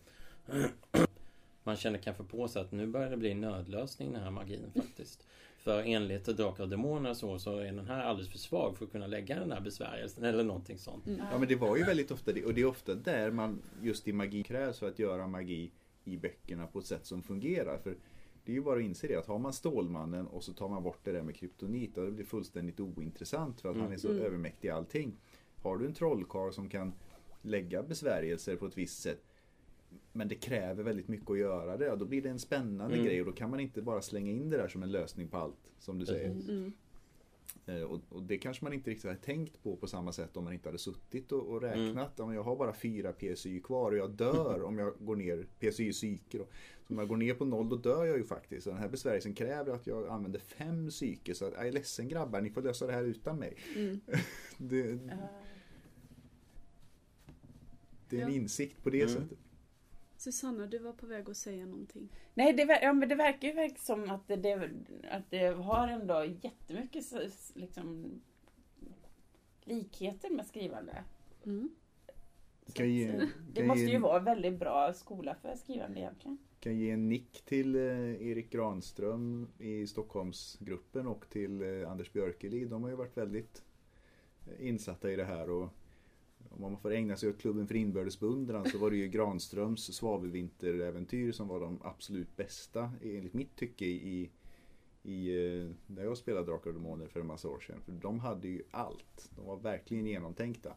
Man 1.64 1.76
känner 1.76 1.98
kanske 1.98 2.24
på 2.24 2.48
sig 2.48 2.62
att 2.62 2.72
nu 2.72 2.86
börjar 2.86 3.10
det 3.10 3.16
bli 3.16 3.30
en 3.30 3.40
nödlösning 3.40 4.12
den 4.12 4.22
här 4.22 4.30
magin 4.30 4.70
faktiskt. 4.74 5.26
För 5.58 5.82
enligt 5.82 6.24
Drakar 6.24 6.62
och 6.64 6.68
Demoner 6.70 7.14
så, 7.14 7.38
så 7.38 7.58
är 7.58 7.64
den 7.64 7.86
här 7.86 8.04
alldeles 8.04 8.30
för 8.30 8.38
svag 8.38 8.78
för 8.78 8.84
att 8.84 8.92
kunna 8.92 9.06
lägga 9.06 9.40
den 9.40 9.52
här 9.52 9.60
besvärjelsen 9.60 10.24
eller 10.24 10.44
någonting 10.44 10.78
sånt. 10.78 11.04
Ja 11.06 11.38
men 11.38 11.48
det 11.48 11.56
var 11.56 11.76
ju 11.76 11.84
väldigt 11.84 12.10
ofta 12.10 12.32
det. 12.32 12.44
Och 12.44 12.54
det 12.54 12.60
är 12.60 12.64
ofta 12.66 12.94
där 12.94 13.30
man 13.30 13.62
just 13.82 14.08
i 14.08 14.12
magi 14.12 14.42
krävs 14.42 14.78
för 14.78 14.88
att 14.88 14.98
göra 14.98 15.26
magi 15.26 15.70
i 16.04 16.16
böckerna 16.16 16.66
på 16.66 16.78
ett 16.78 16.86
sätt 16.86 17.06
som 17.06 17.22
fungerar. 17.22 17.78
För 17.78 17.96
det 18.44 18.52
är 18.52 18.56
ju 18.56 18.62
bara 18.62 18.78
att 18.78 18.84
inse 18.84 19.06
det 19.06 19.16
att 19.16 19.26
har 19.26 19.38
man 19.38 19.52
Stålmannen 19.52 20.26
och 20.26 20.44
så 20.44 20.52
tar 20.52 20.68
man 20.68 20.82
bort 20.82 20.98
det 21.04 21.12
där 21.12 21.22
med 21.22 21.34
kryptonit 21.36 21.94
då 21.94 22.04
det 22.04 22.10
blir 22.10 22.24
fullständigt 22.24 22.80
ointressant 22.80 23.60
för 23.60 23.70
att 23.70 23.76
han 23.76 23.92
är 23.92 23.96
så 23.96 24.08
Mm. 24.10 24.22
övermäktig 24.22 24.68
i 24.68 24.70
allting. 24.70 25.16
Har 25.62 25.78
du 25.78 25.86
en 25.86 25.94
trollkarl 25.94 26.52
som 26.52 26.68
kan 26.68 26.92
lägga 27.42 27.82
besvärjelser 27.82 28.56
på 28.56 28.66
ett 28.66 28.78
visst 28.78 29.02
sätt 29.02 29.24
men 30.12 30.28
det 30.28 30.34
kräver 30.34 30.82
väldigt 30.82 31.08
mycket 31.08 31.30
att 31.30 31.38
göra 31.38 31.76
det. 31.76 31.96
Då 31.96 32.04
blir 32.04 32.22
det 32.22 32.28
en 32.28 32.38
spännande 32.38 32.94
Mm. 32.94 33.06
grej 33.06 33.20
och 33.20 33.26
då 33.26 33.32
kan 33.32 33.50
man 33.50 33.60
inte 33.60 33.82
bara 33.82 34.02
slänga 34.02 34.30
in 34.30 34.50
det 34.50 34.56
där 34.56 34.68
som 34.68 34.82
en 34.82 34.92
lösning 34.92 35.28
på 35.28 35.36
allt. 35.36 35.72
Som 35.78 35.98
du 35.98 36.06
säger. 36.06 36.30
Mm. 36.30 36.72
Eh, 37.66 37.82
Och, 37.82 38.00
och 38.08 38.22
det 38.22 38.38
kanske 38.38 38.64
man 38.64 38.72
inte 38.72 38.90
riktigt 38.90 39.04
hade 39.10 39.20
tänkt 39.22 39.62
på 39.62 39.76
på 39.76 39.86
samma 39.86 40.12
sätt 40.12 40.36
om 40.36 40.44
man 40.44 40.52
inte 40.52 40.68
hade 40.68 40.78
suttit 40.78 41.32
och, 41.32 41.46
och 41.46 41.62
räknat. 41.62 42.12
Ja, 42.16 42.26
men 42.26 42.34
jag 42.34 42.42
har 42.42 42.56
bara 42.56 42.72
fyra 42.74 43.12
PSY 43.12 43.60
kvar 43.60 43.90
och 43.92 43.96
jag 43.98 44.10
dör 44.10 44.62
om 44.68 44.78
jag 44.78 44.94
går 44.98 45.16
ner, 45.16 45.46
PSY 45.60 45.92
psyke 45.92 46.38
då. 46.38 46.44
Så 46.88 46.94
om 46.94 46.98
jag 46.98 47.08
går 47.08 47.16
ner 47.16 47.34
på 47.34 47.44
noll 47.44 47.68
då 47.68 47.76
dör 47.76 48.04
jag 48.04 48.16
ju 48.18 48.24
faktiskt. 48.24 48.64
Så 48.64 48.70
den 48.70 48.78
här 48.78 48.88
besvärjelsen 48.88 49.34
kräver 49.34 49.72
att 49.74 49.86
jag 49.86 50.08
använder 50.08 50.38
fem 50.40 50.88
psyke. 50.90 51.34
Så 51.34 51.44
att, 51.46 51.52
jag 51.52 51.68
är 51.68 51.72
ledsen 51.72 52.08
grabbar, 52.08 52.40
ni 52.40 52.50
får 52.50 52.62
lösa 52.62 52.86
det 52.86 52.92
här 52.92 53.04
utan 53.04 53.38
mig. 53.38 53.56
Mm. 53.76 54.00
Det, 54.58 54.98
det 58.08 58.20
är 58.20 58.26
en 58.26 58.32
insikt 58.32 58.82
på 58.82 58.90
det 58.90 59.02
Mm. 59.02 59.14
sättet. 59.14 59.38
Susanna, 60.22 60.66
du 60.66 60.78
var 60.78 60.92
på 60.92 61.06
väg 61.06 61.30
att 61.30 61.36
säga 61.36 61.66
någonting. 61.66 62.08
Nej, 62.34 62.52
det, 62.52 62.78
ja, 62.82 62.92
men 62.92 63.08
det 63.08 63.14
verkar 63.14 63.48
ju 63.48 63.70
som 63.78 64.10
att 64.10 64.28
det, 64.28 64.36
det, 64.36 64.70
att 65.10 65.30
det 65.30 65.46
har 65.46 65.88
ändå 65.88 66.24
jättemycket 66.42 67.04
liksom, 67.54 68.20
likheter 69.64 70.30
med 70.30 70.46
skrivande. 70.46 71.04
Mm. 71.44 71.70
Kan 72.72 72.90
ge- 72.90 73.08
eh, 73.08 73.18
kan 73.18 73.28
det 73.52 73.64
måste 73.66 73.82
ju 73.82 73.94
en- 73.94 74.02
vara 74.02 74.18
en 74.18 74.24
väldigt 74.24 74.58
bra 74.58 74.92
skola 74.94 75.34
för 75.34 75.56
skrivande 75.56 76.00
egentligen. 76.00 76.38
Kan 76.60 76.76
ge 76.78 76.90
en 76.90 77.08
nick 77.08 77.42
till 77.44 77.74
eh, 77.76 77.82
Erik 78.28 78.50
Granström 78.50 79.48
i 79.58 79.86
Stockholmsgruppen 79.86 81.06
och 81.06 81.28
till 81.28 81.62
eh, 81.62 81.90
Anders 81.90 82.12
Björkelid. 82.12 82.68
De 82.70 82.82
har 82.82 82.90
ju 82.90 82.96
varit 82.96 83.16
väldigt 83.16 83.62
insatta 84.58 85.10
i 85.10 85.16
det 85.16 85.24
här. 85.24 85.50
Och 85.50 85.68
om 86.50 86.60
man 86.60 86.78
får 86.78 86.92
ägna 86.92 87.16
sig 87.16 87.28
åt 87.28 87.38
klubben 87.38 87.66
för 87.66 87.74
inbördes 87.74 88.20
beundran 88.20 88.70
så 88.70 88.78
var 88.78 88.90
det 88.90 88.96
ju 88.96 89.08
Granströms 89.08 89.94
svavelvinteräventyr 89.94 91.32
som 91.32 91.48
var 91.48 91.60
de 91.60 91.78
absolut 91.82 92.36
bästa 92.36 92.92
enligt 93.02 93.34
mitt 93.34 93.56
tycke 93.56 93.84
i, 93.84 94.30
i 95.02 95.46
eh, 95.46 95.70
när 95.86 96.04
jag 96.04 96.16
spelade 96.18 96.46
Drakar 96.46 96.70
och 96.70 96.74
Demoner 96.74 97.06
för 97.06 97.20
en 97.20 97.26
massa 97.26 97.48
år 97.48 97.60
sedan. 97.60 97.80
För 97.84 97.92
de 97.92 98.20
hade 98.20 98.48
ju 98.48 98.62
allt. 98.70 99.30
De 99.36 99.46
var 99.46 99.56
verkligen 99.56 100.06
genomtänkta. 100.06 100.70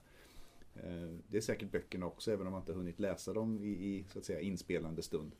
Eh, 0.75 1.10
Det 1.28 1.38
är 1.38 1.41
säkert 1.41 1.71
böckerna 1.71 2.06
också 2.06 2.32
även 2.32 2.47
om 2.47 2.51
man 2.54 2.62
inte 2.62 2.73
hunnit 2.73 2.99
läsa 2.99 3.34
dem 3.34 3.60
i, 3.63 3.67
i 3.67 4.06
så 4.13 4.19
att 4.19 4.25
säga 4.25 4.39
inspelande 4.39 5.01
stund. 5.01 5.32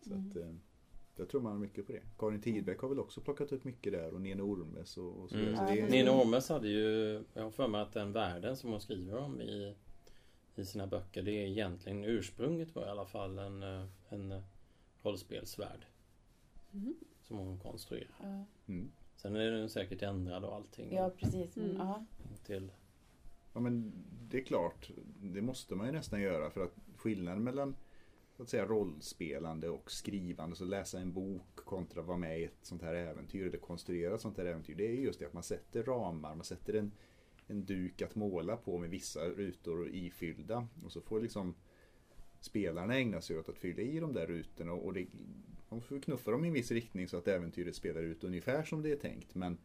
Så 0.00 0.14
att, 0.14 0.36
eh, 0.36 0.54
jag 1.16 1.28
tror 1.28 1.40
man 1.40 1.52
har 1.52 1.58
mycket 1.58 1.86
på 1.86 1.92
det. 1.92 2.02
Karin 2.18 2.40
Tidbeck 2.42 2.78
har 2.80 2.88
väl 2.88 2.98
också 2.98 3.20
plockat 3.20 3.52
upp 3.52 3.64
mycket 3.64 3.92
där 3.92 4.14
och 4.14 4.20
Nene 4.20 4.42
Ormes 4.42 4.96
och, 4.98 5.16
och 5.22 5.28
så 5.30 5.36
vidare. 5.36 5.54
Mm. 5.54 5.66
Så 5.68 5.74
det 5.74 5.80
är- 5.80 5.90
Nina 5.90 6.12
Ormes 6.12 6.48
hade 6.48 6.68
ju, 6.68 7.22
jag 7.34 7.42
har 7.42 7.50
för 7.50 7.68
mig 7.68 7.80
att 7.80 7.92
den 7.92 8.12
världen 8.12 8.56
som 8.56 8.70
hon 8.70 8.80
skriver 8.80 9.16
om 9.16 9.40
i, 9.40 9.74
i 10.54 10.64
sina 10.64 10.86
böcker, 10.86 11.22
det 11.22 11.30
är 11.32 11.46
egentligen 11.46 12.04
ursprunget 12.04 12.74
var 12.74 12.86
i 12.86 12.90
alla 12.90 13.06
fall 13.06 13.38
en, 13.38 13.62
en 14.08 14.42
rollspelsvärld. 15.02 15.86
Mm. 16.72 16.94
Som 17.22 17.36
hon 17.38 17.58
konstruerar. 17.58 18.44
Mm. 18.66 18.90
Sen 19.16 19.36
är 19.36 19.50
den 19.50 19.68
säkert 19.68 20.02
ändrad 20.02 20.44
och 20.44 20.54
allting. 20.54 20.94
ja 20.94 21.10
precis. 21.10 21.56
Mm. 21.56 21.76
ja. 21.76 22.04
Till, 22.46 22.70
Ja 23.52 23.60
men 23.60 23.92
det 24.30 24.38
är 24.38 24.44
klart, 24.44 24.90
det 25.20 25.42
måste 25.42 25.74
man 25.74 25.86
ju 25.86 25.92
nästan 25.92 26.20
göra 26.20 26.50
för 26.50 26.64
att 26.64 26.74
skillnaden 26.96 27.44
mellan 27.44 27.74
så 28.36 28.42
att 28.42 28.48
säga 28.48 28.66
rollspelande 28.66 29.68
och 29.68 29.90
skrivande, 29.90 30.56
så 30.56 30.64
läsa 30.64 30.98
en 30.98 31.12
bok 31.12 31.56
kontra 31.56 32.02
vara 32.02 32.18
med 32.18 32.40
i 32.40 32.44
ett 32.44 32.58
sånt 32.62 32.82
här 32.82 32.94
äventyr 32.94 33.46
eller 33.46 33.58
konstruera 33.58 34.14
ett 34.14 34.20
sånt 34.20 34.38
här 34.38 34.46
äventyr. 34.46 34.74
Det 34.74 34.86
är 34.86 34.92
just 34.92 35.18
det 35.18 35.26
att 35.26 35.32
man 35.32 35.42
sätter 35.42 35.82
ramar, 35.82 36.34
man 36.34 36.44
sätter 36.44 36.74
en, 36.74 36.92
en 37.46 37.64
duk 37.64 38.02
att 38.02 38.14
måla 38.14 38.56
på 38.56 38.78
med 38.78 38.90
vissa 38.90 39.20
rutor 39.28 39.88
ifyllda 39.88 40.68
och 40.84 40.92
så 40.92 41.00
får 41.00 41.20
liksom 41.20 41.54
spelarna 42.40 42.94
ägna 42.94 43.20
sig 43.20 43.38
åt 43.38 43.48
att 43.48 43.58
fylla 43.58 43.82
i 43.82 44.00
de 44.00 44.12
där 44.12 44.26
rutorna 44.26 44.72
och 44.72 44.92
det, 44.92 45.06
man 45.68 45.80
får 45.80 46.00
knuffa 46.00 46.30
dem 46.30 46.44
i 46.44 46.48
en 46.48 46.54
viss 46.54 46.70
riktning 46.70 47.08
så 47.08 47.16
att 47.16 47.28
äventyret 47.28 47.76
spelar 47.76 48.02
ut 48.02 48.24
ungefär 48.24 48.62
som 48.62 48.82
det 48.82 48.92
är 48.92 48.96
tänkt 48.96 49.34
men 49.34 49.58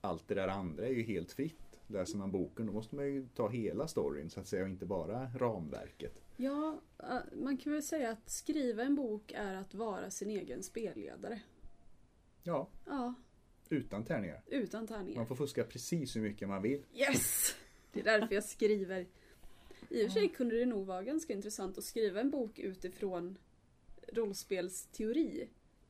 allt 0.00 0.28
det 0.28 0.34
där 0.34 0.48
andra 0.48 0.86
är 0.86 0.92
ju 0.92 1.02
helt 1.02 1.32
fritt. 1.32 1.78
Läser 1.86 2.18
man 2.18 2.30
boken 2.30 2.66
då 2.66 2.72
måste 2.72 2.96
man 2.96 3.04
ju 3.04 3.28
ta 3.34 3.48
hela 3.48 3.88
storyn 3.88 4.30
så 4.30 4.40
att 4.40 4.46
säga 4.46 4.62
och 4.62 4.68
inte 4.68 4.86
bara 4.86 5.30
ramverket. 5.36 6.21
Ja, 6.36 6.80
eh, 6.98 7.18
man 7.32 7.56
kan 7.56 7.72
väl 7.72 7.82
säga 7.82 8.10
att 8.10 8.30
skriva 8.30 8.82
en 8.82 8.94
bok 8.94 9.32
är 9.32 9.54
att 9.54 9.74
vara 9.74 10.10
sin 10.10 10.30
egen 10.30 10.62
spelledare. 10.62 11.40
Ja, 12.42 12.68
Ja, 12.86 13.14
utan 13.68 14.04
tärningar. 14.04 14.42
utan 14.46 14.86
tärningar. 14.86 15.16
Man 15.18 15.26
får 15.26 15.36
fuska 15.36 15.64
precis 15.64 16.16
hur 16.16 16.20
mycket 16.20 16.48
man 16.48 16.62
vill. 16.62 16.84
Yes! 16.94 17.54
Det 17.92 18.00
är 18.00 18.04
därför 18.04 18.34
jag 18.34 18.44
skriver. 18.44 19.06
I 19.88 20.06
och 20.06 20.12
för 20.12 20.20
sig 20.20 20.28
kunde 20.28 20.58
det 20.58 20.66
nog 20.66 20.86
vara 20.86 21.02
ganska 21.02 21.32
intressant 21.32 21.78
att 21.78 21.84
skriva 21.84 22.20
en 22.20 22.30
bok 22.30 22.58
utifrån 22.58 23.38
rollspelsteori. 24.12 25.48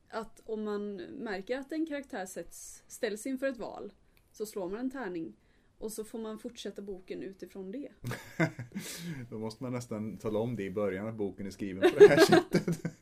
Att 0.09 0.41
om 0.45 0.63
man 0.63 0.95
märker 0.95 1.57
att 1.57 1.71
en 1.71 1.85
karaktär 1.85 2.25
sätts, 2.25 2.83
ställs 2.87 3.25
inför 3.25 3.47
ett 3.47 3.57
val 3.57 3.93
så 4.31 4.45
slår 4.45 4.69
man 4.69 4.79
en 4.79 4.91
tärning 4.91 5.35
och 5.83 5.91
så 5.91 6.03
får 6.03 6.19
man 6.19 6.39
fortsätta 6.39 6.81
boken 6.81 7.23
utifrån 7.23 7.71
det. 7.71 7.89
Då 9.29 9.39
måste 9.39 9.63
man 9.63 9.71
nästan 9.73 10.17
tala 10.17 10.39
om 10.39 10.55
det 10.55 10.63
i 10.63 10.71
början 10.71 11.07
att 11.07 11.15
boken 11.15 11.45
är 11.47 11.51
skriven 11.51 11.91
på 11.93 11.99
det 11.99 12.07
här 12.07 12.17
sättet. 12.25 12.93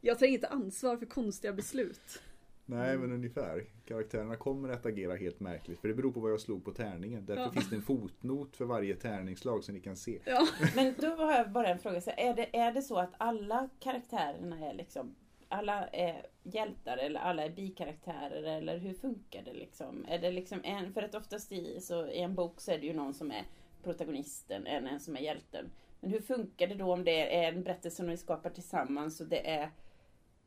Jag 0.00 0.18
tar 0.18 0.26
inte 0.26 0.48
ansvar 0.48 0.96
för 0.96 1.06
konstiga 1.06 1.52
beslut. 1.52 2.22
Nej 2.68 2.98
men 2.98 3.12
ungefär. 3.12 3.64
Karaktärerna 3.84 4.36
kommer 4.36 4.68
att 4.68 4.86
agera 4.86 5.14
helt 5.16 5.40
märkligt 5.40 5.80
för 5.80 5.88
det 5.88 5.94
beror 5.94 6.12
på 6.12 6.20
vad 6.20 6.32
jag 6.32 6.40
slog 6.40 6.64
på 6.64 6.72
tärningen. 6.72 7.26
Därför 7.26 7.42
Ja. 7.42 7.50
finns 7.52 7.70
det 7.70 7.76
en 7.76 7.82
fotnot 7.82 8.56
för 8.56 8.64
varje 8.64 8.94
tärningsslag 8.96 9.64
så 9.64 9.72
ni 9.72 9.80
kan 9.80 9.96
se. 9.96 10.20
Ja. 10.24 10.48
Men 10.74 10.94
då 11.00 11.06
har 11.06 11.32
jag 11.32 11.52
bara 11.52 11.68
en 11.68 11.78
fråga. 11.78 12.00
Så 12.00 12.10
är, 12.16 12.34
det, 12.36 12.56
är 12.56 12.72
det 12.72 12.82
så 12.82 12.96
att 12.98 13.12
alla 13.18 13.68
karaktärerna 13.80 14.70
är 14.70 14.74
liksom 14.74 15.14
alla 15.48 15.88
är 15.88 16.26
hjältar 16.42 16.96
eller 16.96 17.20
alla 17.20 17.44
är 17.44 17.50
bikaraktärer 17.50 18.42
eller 18.42 18.78
hur 18.78 18.94
funkar 18.94 19.42
det 19.42 19.52
liksom? 19.52 20.04
Är 20.08 20.18
det 20.18 20.30
liksom 20.30 20.60
en, 20.64 20.92
för 20.92 21.02
att 21.02 21.14
oftast 21.14 21.52
i, 21.52 21.80
så, 21.80 22.06
i 22.06 22.20
en 22.20 22.34
bok 22.34 22.60
så 22.60 22.72
är 22.72 22.78
det 22.78 22.86
ju 22.86 22.92
någon 22.92 23.14
som 23.14 23.30
är 23.30 23.44
protagonisten, 23.82 24.66
en, 24.66 24.86
en 24.86 25.00
som 25.00 25.16
är 25.16 25.20
hjälten. 25.20 25.70
Men 26.00 26.10
hur 26.10 26.20
funkar 26.20 26.66
det 26.66 26.74
då 26.74 26.92
om 26.92 27.04
det 27.04 27.36
är 27.36 27.52
en 27.52 27.62
berättelse 27.62 27.96
som 27.96 28.08
vi 28.08 28.16
skapar 28.16 28.50
tillsammans 28.50 29.20
och 29.20 29.26
det 29.26 29.50
är 29.50 29.70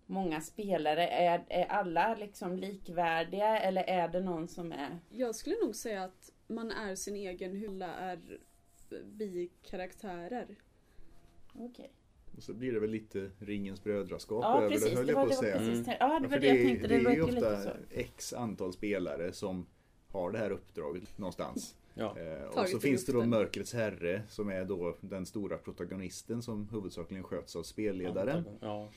många 0.05 0.41
spelare? 0.41 1.07
Är, 1.07 1.45
är 1.49 1.65
alla 1.65 2.15
liksom 2.15 2.57
likvärdiga 2.57 3.59
eller 3.59 3.83
är 3.83 4.07
det 4.07 4.21
någon 4.21 4.47
som 4.47 4.71
är... 4.71 4.99
Jag 5.09 5.35
skulle 5.35 5.55
nog 5.63 5.75
säga 5.75 6.03
att 6.03 6.31
man 6.47 6.71
är 6.71 6.95
sin 6.95 7.15
egen, 7.15 7.55
hur 7.55 7.69
alla 7.69 7.93
är 7.93 8.39
bikaraktärer. 9.03 10.55
Okej. 11.53 11.91
Och 12.37 12.43
så 12.43 12.53
blir 12.53 12.73
det 12.73 12.79
väl 12.79 12.89
lite 12.89 13.29
ringens 13.39 13.83
brödraskap 13.83 14.43
Ja 14.43 14.57
över 14.57 14.69
precis, 14.69 14.89
det 14.89 14.95
höll 14.95 15.05
det 15.05 15.13
jag 15.13 15.27
på 15.27 15.33
att 15.33 15.39
säga. 15.39 15.55
Mm. 15.55 15.83
Ja 15.99 16.19
det 16.19 16.27
var 16.27 16.39
det 16.39 16.47
jag 16.47 16.67
tänkte, 16.67 16.87
det, 16.87 17.03
det 17.03 17.09
är 17.09 17.15
ju 17.15 17.21
ofta 17.21 17.61
så. 17.61 17.69
x 17.91 18.33
antal 18.33 18.73
spelare 18.73 19.33
som 19.33 19.65
har 20.07 20.31
det 20.31 20.37
här 20.37 20.51
uppdraget 20.51 21.17
någonstans. 21.17 21.75
Ja. 21.93 22.17
Eh, 22.19 22.43
och 22.43 22.69
så 22.69 22.79
finns 22.79 23.05
det 23.05 23.11
då. 23.11 23.25
Mörkrets 23.25 23.73
Herre 23.73 24.21
som 24.29 24.49
är 24.49 24.65
då 24.65 24.95
den 25.01 25.25
stora 25.25 25.57
protagonisten 25.57 26.41
som 26.41 26.69
huvudsakligen 26.71 27.23
sköts 27.23 27.55
av 27.55 27.63
spelledaren. 27.63 28.43
Ja, 28.61 28.89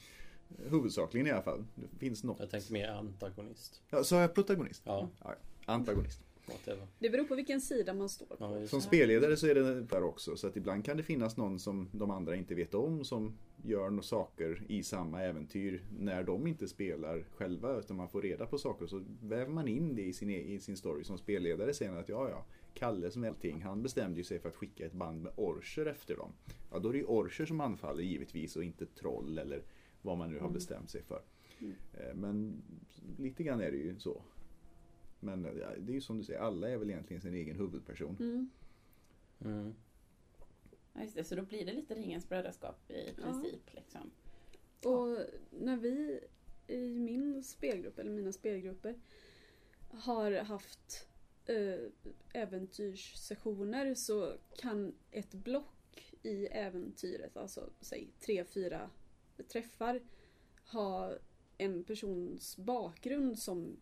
Huvudsakligen 0.68 1.27
i 1.27 1.31
alla 1.31 1.42
fall. 1.42 1.64
Det 1.75 1.99
finns 1.99 2.25
något. 2.25 2.40
jag 2.40 2.51
tänkte 2.51 2.73
mer 2.73 2.88
antagonist. 2.88 3.83
Ja, 3.90 4.05
sa 4.05 4.21
jag 4.21 4.35
protagonist? 4.35 4.83
Ja, 4.85 5.09
Ja, 5.25 5.35
antagonist. 5.64 6.21
Whatever. 6.53 6.87
Det 6.99 7.11
beror 7.11 7.25
på 7.25 7.35
vilken 7.35 7.61
sida 7.61 7.95
man 7.95 8.09
står 8.09 8.27
på. 8.27 8.37
Ja, 8.41 8.67
Som 8.67 8.81
spelledare 8.81 9.37
så 9.37 9.47
är 9.47 9.55
det 9.55 9.81
där 9.83 10.03
också. 10.03 10.37
Så 10.37 10.47
att 10.47 10.57
ibland 10.57 10.85
kan 10.85 10.97
det 10.97 11.03
finnas 11.03 11.37
någon 11.37 11.59
som 11.59 11.88
de 11.93 12.11
andra 12.11 12.37
inte 12.37 12.55
vet 12.55 12.75
om 12.75 13.05
som 13.05 13.38
gör 13.65 13.91
några 13.91 14.03
saker 14.03 14.62
i 14.69 14.83
samma 14.83 15.23
äventyr 15.23 15.83
när 15.99 16.23
de 16.23 16.47
inte 16.47 16.69
spelar 16.69 17.25
själva. 17.37 17.79
Utan 17.79 17.97
man 17.97 18.09
får 18.09 18.23
reda 18.23 18.47
på 18.47 18.59
saker 18.59 18.87
så 18.87 19.05
väver 19.23 19.51
man 19.53 19.69
in 19.69 19.95
det 19.97 20.03
i 20.03 20.12
sin, 20.12 20.31
e- 20.31 20.43
i 20.55 20.61
sin 20.61 20.77
story 20.77 21.05
som 21.05 21.19
spelledare. 21.19 21.75
Sen 21.75 21.97
att 21.97 22.09
ja, 22.09 22.29
ja, 22.29 22.45
Kalle 22.75 23.11
som 23.11 23.25
är 23.25 23.29
allting, 23.29 23.62
han 23.62 23.83
bestämde 23.83 24.19
ju 24.19 24.25
sig 24.25 24.38
för 24.38 24.49
att 24.49 24.57
skicka 24.57 24.87
ett 24.87 24.93
band 24.93 25.23
med 25.23 25.33
orcher 25.37 25.87
efter 25.87 26.17
dem. 26.17 26.33
Ja, 26.73 26.79
då 26.79 26.88
är 26.88 26.93
det 26.93 26.99
ju 26.99 27.05
orcher 27.05 27.47
som 27.47 27.61
anfaller 27.61 28.03
givetvis 28.03 28.57
och 28.57 28.65
inte 28.65 28.87
troll 28.87 29.38
eller 29.38 29.62
vad 30.03 30.19
man 30.19 30.31
nu 30.33 30.38
har 30.38 30.51
bestämt 30.51 30.91
sig 30.91 31.03
för. 31.03 31.23
Mm. 31.61 31.73
Eh, 31.95 32.15
Men 32.15 32.62
lite 33.19 33.43
grann 33.43 33.61
är 33.61 33.71
det 33.71 33.77
ju 33.77 33.99
så. 33.99 34.23
Men 35.23 35.45
ja, 35.45 35.71
det 35.79 35.93
är 35.93 35.95
ju 35.95 36.01
som 36.01 36.19
du 36.19 36.25
säger, 36.25 36.41
alla 36.41 36.69
är 36.69 36.77
väl 36.77 36.91
egentligen 36.91 37.21
sin 37.23 37.35
egen 37.35 37.57
huvudperson. 37.57 38.17
Mm. 38.21 38.51
Mm. 39.41 39.75
Ja, 40.93 41.03
just 41.03 41.15
det, 41.15 41.25
så 41.25 41.35
då 41.35 41.43
blir 41.43 41.67
det 41.67 41.73
lite 41.73 41.95
ringens 41.95 42.29
brödraskap 42.29 42.91
i 42.91 43.07
Ja. 43.17 43.23
princip. 43.23 43.75
Liksom. 43.75 44.11
Och 44.85 45.19
när 45.51 45.77
vi 45.77 46.21
i 46.67 46.99
min 46.99 47.43
spelgrupp, 47.43 47.99
eller 47.99 48.11
mina 48.11 48.33
spelgrupper, 48.33 48.99
har 49.91 50.33
haft 50.33 51.09
eh, 51.47 51.79
äventyrssessioner 52.33 53.95
så 53.95 54.33
kan 54.57 54.95
ett 55.11 55.35
block 55.35 56.13
i 56.23 56.47
äventyret, 56.47 57.37
alltså 57.37 57.71
säg 57.81 58.09
tre, 58.21 58.45
fyra 58.45 58.91
träffar, 59.49 60.01
ha 60.67 61.13
en 61.59 61.85
persons 61.85 62.57
bakgrund 62.57 63.39
som 63.39 63.77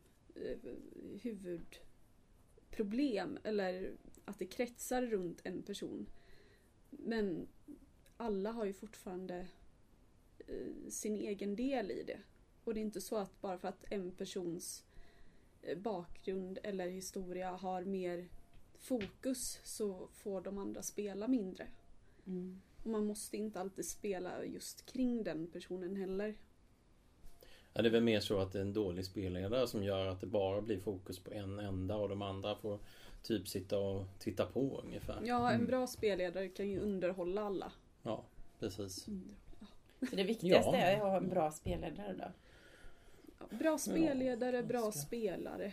huvudproblem 1.23 3.39
eller 3.45 3.93
att 4.25 4.39
det 4.39 4.47
kretsar 4.47 5.03
runt 5.03 5.41
en 5.45 5.63
person. 5.63 6.07
Men 6.91 7.49
alla 8.17 8.53
har 8.53 8.65
ju 8.65 8.73
fortfarande 8.73 9.47
eh, 10.39 10.89
sin 10.89 11.17
egen 11.17 11.57
del 11.57 11.91
i 11.91 12.03
det. 12.03 12.21
Och 12.65 12.75
det 12.75 12.81
är 12.81 12.83
inte 12.83 13.01
så 13.01 13.17
att 13.17 13.41
bara 13.41 13.59
för 13.59 13.69
att 13.69 13.85
en 13.91 14.13
persons 14.13 14.85
eh, 15.63 15.79
bakgrund 15.79 16.59
eller 16.63 16.89
historia 16.89 17.51
har 17.51 17.85
mer 17.85 18.29
fokus 18.79 19.61
så 19.65 20.09
får 20.13 20.41
de 20.41 20.59
andra 20.59 20.83
spela 20.83 21.29
mindre. 21.29 21.69
Mm. 22.27 22.61
Och 22.83 22.91
man 22.91 23.07
måste 23.07 23.37
inte 23.37 23.61
alltid 23.61 23.85
spela 23.85 24.45
just 24.45 24.87
kring 24.87 25.23
den 25.23 25.47
personen 25.47 25.97
heller. 25.97 26.35
Ja, 27.75 27.83
det 27.83 27.89
är 27.89 27.93
väl 27.93 28.03
mer 28.03 28.21
så 28.21 28.39
att 28.39 28.53
det 28.53 28.59
är 28.59 28.63
en 28.63 28.73
dålig 28.73 29.05
spelledare 29.05 29.67
som 29.67 29.85
gör 29.85 30.07
att 30.07 30.21
det 30.21 30.27
bara 30.27 30.61
blir 30.63 30.79
fokus 30.81 31.19
på 31.19 31.31
en 31.33 31.59
enda 31.59 31.97
och 31.97 32.09
de 32.09 32.23
andra 32.23 32.55
får 32.57 32.79
typ 33.23 33.49
sitta 33.49 33.79
och 33.79 34.07
titta 34.19 34.47
på 34.47 34.81
ungefär. 34.85 35.21
Ja, 35.25 35.49
en 35.49 35.55
Mm. 35.55 35.67
bra 35.67 35.87
spelledare 35.87 36.49
kan 36.49 36.69
ju 36.71 36.81
underhålla 36.81 37.43
alla. 37.43 37.73
Ja, 38.03 38.25
precis. 38.59 39.09
Så 40.11 40.17
det 40.17 40.25
viktigaste 40.25 40.71
Ja. 40.71 40.77
är 40.77 40.97
att 40.97 41.03
ha 41.03 41.17
en 41.17 41.29
bra 41.29 41.51
spelledare 41.53 42.15
då? 42.19 42.25
Ja, 43.39 43.57
Bra 43.59 43.79
spelledare, 43.79 44.57
Ja, 44.57 44.63
bra 44.63 44.93
spelare. 44.93 45.73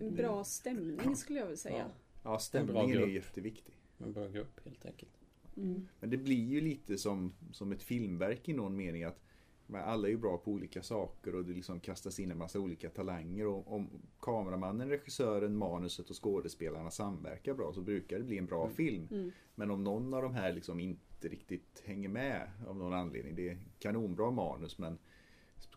En 0.00 0.14
bra 0.14 0.44
stämning 0.44 1.16
skulle 1.16 1.38
jag 1.38 1.46
vilja 1.46 1.56
säga. 1.56 1.76
Ja, 1.76 2.30
Ja, 2.30 2.38
stämningen 2.38 3.02
är 3.02 3.06
jätteviktig. 3.06 3.74
en 3.98 4.12
bra 4.12 4.28
grupp 4.28 4.60
helt 4.64 4.86
enkelt. 4.86 5.12
Mm. 5.56 5.88
Men 6.00 6.10
det 6.10 6.16
blir 6.16 6.44
ju 6.48 6.60
lite 6.60 6.98
som, 6.98 7.32
som 7.52 7.72
ett 7.72 7.82
filmverk 7.82 8.48
i 8.48 8.52
någon 8.52 8.76
mening 8.76 9.04
att 9.04 9.20
men 9.66 9.82
alla 9.82 10.08
är 10.08 10.10
ju 10.10 10.16
bra 10.16 10.38
på 10.38 10.50
olika 10.50 10.82
saker 10.82 11.34
och 11.34 11.44
det 11.44 11.52
liksom 11.52 11.80
kastas 11.80 12.20
in 12.20 12.30
en 12.30 12.38
massa 12.38 12.60
olika 12.60 12.90
talanger. 12.90 13.46
Och 13.46 13.72
om 13.72 13.90
kameramannen, 14.20 14.88
regissören, 14.88 15.56
manuset 15.56 16.10
och 16.10 16.22
skådespelarna 16.22 16.90
samverkar 16.90 17.54
bra 17.54 17.72
så 17.72 17.80
brukar 17.80 18.18
det 18.18 18.24
bli 18.24 18.38
en 18.38 18.46
bra 18.46 18.68
film. 18.68 19.08
Mm. 19.10 19.32
Men 19.54 19.70
om 19.70 19.84
någon 19.84 20.14
av 20.14 20.22
de 20.22 20.34
här 20.34 20.52
liksom 20.52 20.80
inte 20.80 21.28
riktigt 21.28 21.82
hänger 21.84 22.08
med 22.08 22.50
av 22.66 22.76
någon 22.76 22.92
anledning. 22.92 23.34
Det 23.34 23.48
är 23.48 23.58
kanonbra 23.78 24.30
manus 24.30 24.78
men 24.78 24.98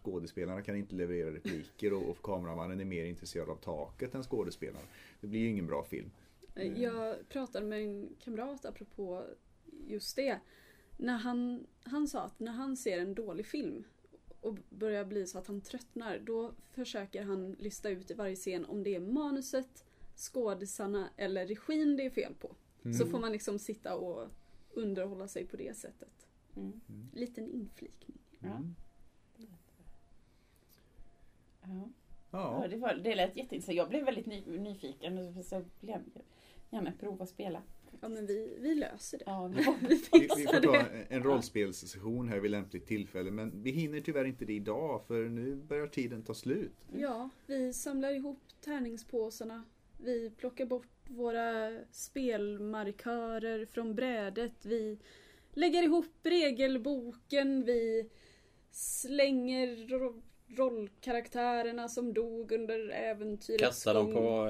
skådespelarna 0.04 0.62
kan 0.62 0.76
inte 0.76 0.96
leverera 0.96 1.34
repliker 1.34 1.94
och, 1.94 2.10
och 2.10 2.22
kameramannen 2.22 2.80
är 2.80 2.86
mer 2.86 3.06
intresserad 3.06 3.50
av 3.50 3.56
taket 3.56 4.16
än 4.16 4.24
skådespelarna. 4.24 4.88
Det 5.22 5.28
blir 5.28 5.40
ju 5.40 5.50
ingen 5.50 5.68
bra 5.68 5.84
film. 5.84 6.12
Jag 6.76 7.30
pratade 7.30 7.66
med 7.66 7.82
en 7.82 8.16
kamrat 8.20 8.66
apropå 8.66 9.24
just 9.88 10.16
det. 10.16 10.40
När 10.98 11.18
han, 11.18 11.68
han 11.84 12.08
sa 12.08 12.22
att 12.22 12.40
när 12.40 12.52
han 12.52 12.78
ser 12.78 13.00
en 13.00 13.14
dålig 13.14 13.46
film 13.46 13.84
och 14.42 14.58
börjar 14.70 15.06
bli 15.06 15.28
så 15.28 15.38
att 15.38 15.48
han 15.48 15.62
tröttnar, 15.62 16.20
då 16.20 16.52
försöker 16.72 17.24
han 17.24 17.52
lista 17.52 17.90
ut 17.90 18.12
i 18.12 18.14
varje 18.14 18.36
scen 18.36 18.66
om 18.66 18.84
det 18.84 18.96
är 18.96 19.00
manuset, 19.00 19.86
skådisarna 20.16 21.10
eller 21.18 21.48
regin 21.48 21.98
det 21.98 22.06
är 22.06 22.10
fel 22.10 22.34
på. 22.34 22.56
Så 22.98 23.06
får 23.06 23.20
man 23.20 23.32
liksom 23.32 23.60
sitta 23.60 23.96
och 23.96 24.28
underhålla 24.74 25.28
sig 25.28 25.46
på 25.46 25.58
det 25.58 25.78
sättet. 25.78 26.28
Mm. 26.56 26.82
Liten 27.14 27.48
inflikning. 27.48 28.18
Ja. 28.40 28.48
Mm. 28.48 28.76
Ja. 29.38 29.48
Ja. 31.62 31.90
Ja, 32.32 32.68
det, 32.70 32.78
var, 32.78 32.94
det 32.94 33.16
lät 33.16 33.38
jätteintressant. 33.38 33.78
Jag 33.78 33.90
blev 33.90 34.06
väldigt 34.06 34.26
ny, 34.26 34.44
nyfiken. 34.46 35.44
Så 35.44 35.56
jag 35.56 35.66
blev 35.80 36.02
gärna 36.70 36.92
prova 36.92 37.24
att 37.24 37.30
spela. 37.30 37.62
Ja 38.02 38.10
men 38.10 38.26
vi, 38.26 38.58
vi 38.60 38.76
löser 38.76 39.18
det. 39.18 39.24
Ja, 39.28 39.48
vi 39.56 39.64
får- 39.64 39.76
Vi 40.20 40.30
Vi, 40.38 40.44
får 40.48 40.62
ta 40.62 40.86
en 41.10 41.24
rollspelssession 41.24 42.28
här 42.30 42.40
vid 42.40 42.52
lämpligt 42.52 42.86
tillfälle 42.88 43.32
men 43.32 43.64
vi 43.64 43.72
hinner 43.72 44.00
tyvärr 44.02 44.26
inte 44.26 44.46
det 44.46 44.54
idag 44.54 45.02
för 45.08 45.24
nu 45.30 45.56
börjar 45.56 45.88
tiden 45.88 46.24
ta 46.24 46.34
slut. 46.34 46.72
Ja, 46.98 47.30
vi 47.48 47.74
samlar 47.74 48.12
ihop 48.16 48.40
tärningspåsarna. 48.62 49.64
Vi 50.04 50.30
plockar 50.38 50.66
bort 50.66 50.88
våra 51.10 51.72
spelmarkörer 51.92 53.66
från 53.66 53.96
brädet. 53.96 54.66
Vi 54.66 54.98
lägger 55.54 55.84
ihop 55.84 56.06
regelboken. 56.24 57.64
Vi 57.66 58.10
slänger 58.72 59.88
rollkaraktärerna 60.48 61.88
som 61.88 62.14
dog 62.14 62.52
under 62.52 62.90
äventyrets 62.90 63.64
Kasta 63.64 63.94
dem 63.94 64.14
på 64.14 64.48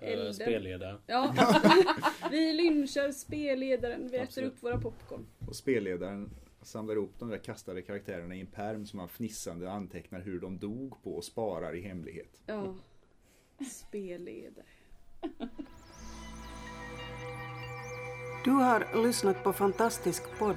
äh, 0.00 0.10
Elden. 0.12 0.34
spelledare. 0.34 0.98
Ja, 1.06 1.34
vi 2.30 2.52
lynchar 2.52 3.12
spelledaren. 3.12 4.08
Vi 4.08 4.16
äter 4.16 4.22
Absolut. 4.22 4.52
upp 4.52 4.62
våra 4.62 4.80
popcorn. 4.80 5.26
Och 5.48 5.56
spelledaren 5.56 6.30
samlar 6.62 6.94
ihop 6.94 7.12
de 7.18 7.28
där 7.28 7.38
kastade 7.38 7.82
karaktärerna 7.82 8.34
i 8.34 8.40
en 8.40 8.46
perm 8.46 8.86
som 8.86 8.96
man 8.96 9.08
fnissande 9.08 9.70
antecknar 9.70 10.20
hur 10.20 10.40
de 10.40 10.58
dog 10.58 11.02
på 11.02 11.16
och 11.16 11.24
sparar 11.24 11.76
i 11.76 11.80
hemlighet. 11.80 12.40
Ja, 12.46 12.74
spelledare. 13.70 14.66
Du 18.44 18.50
har 18.50 19.02
lyssnat 19.02 19.44
på 19.44 19.52
Fantastisk 19.52 20.38
podd. 20.38 20.56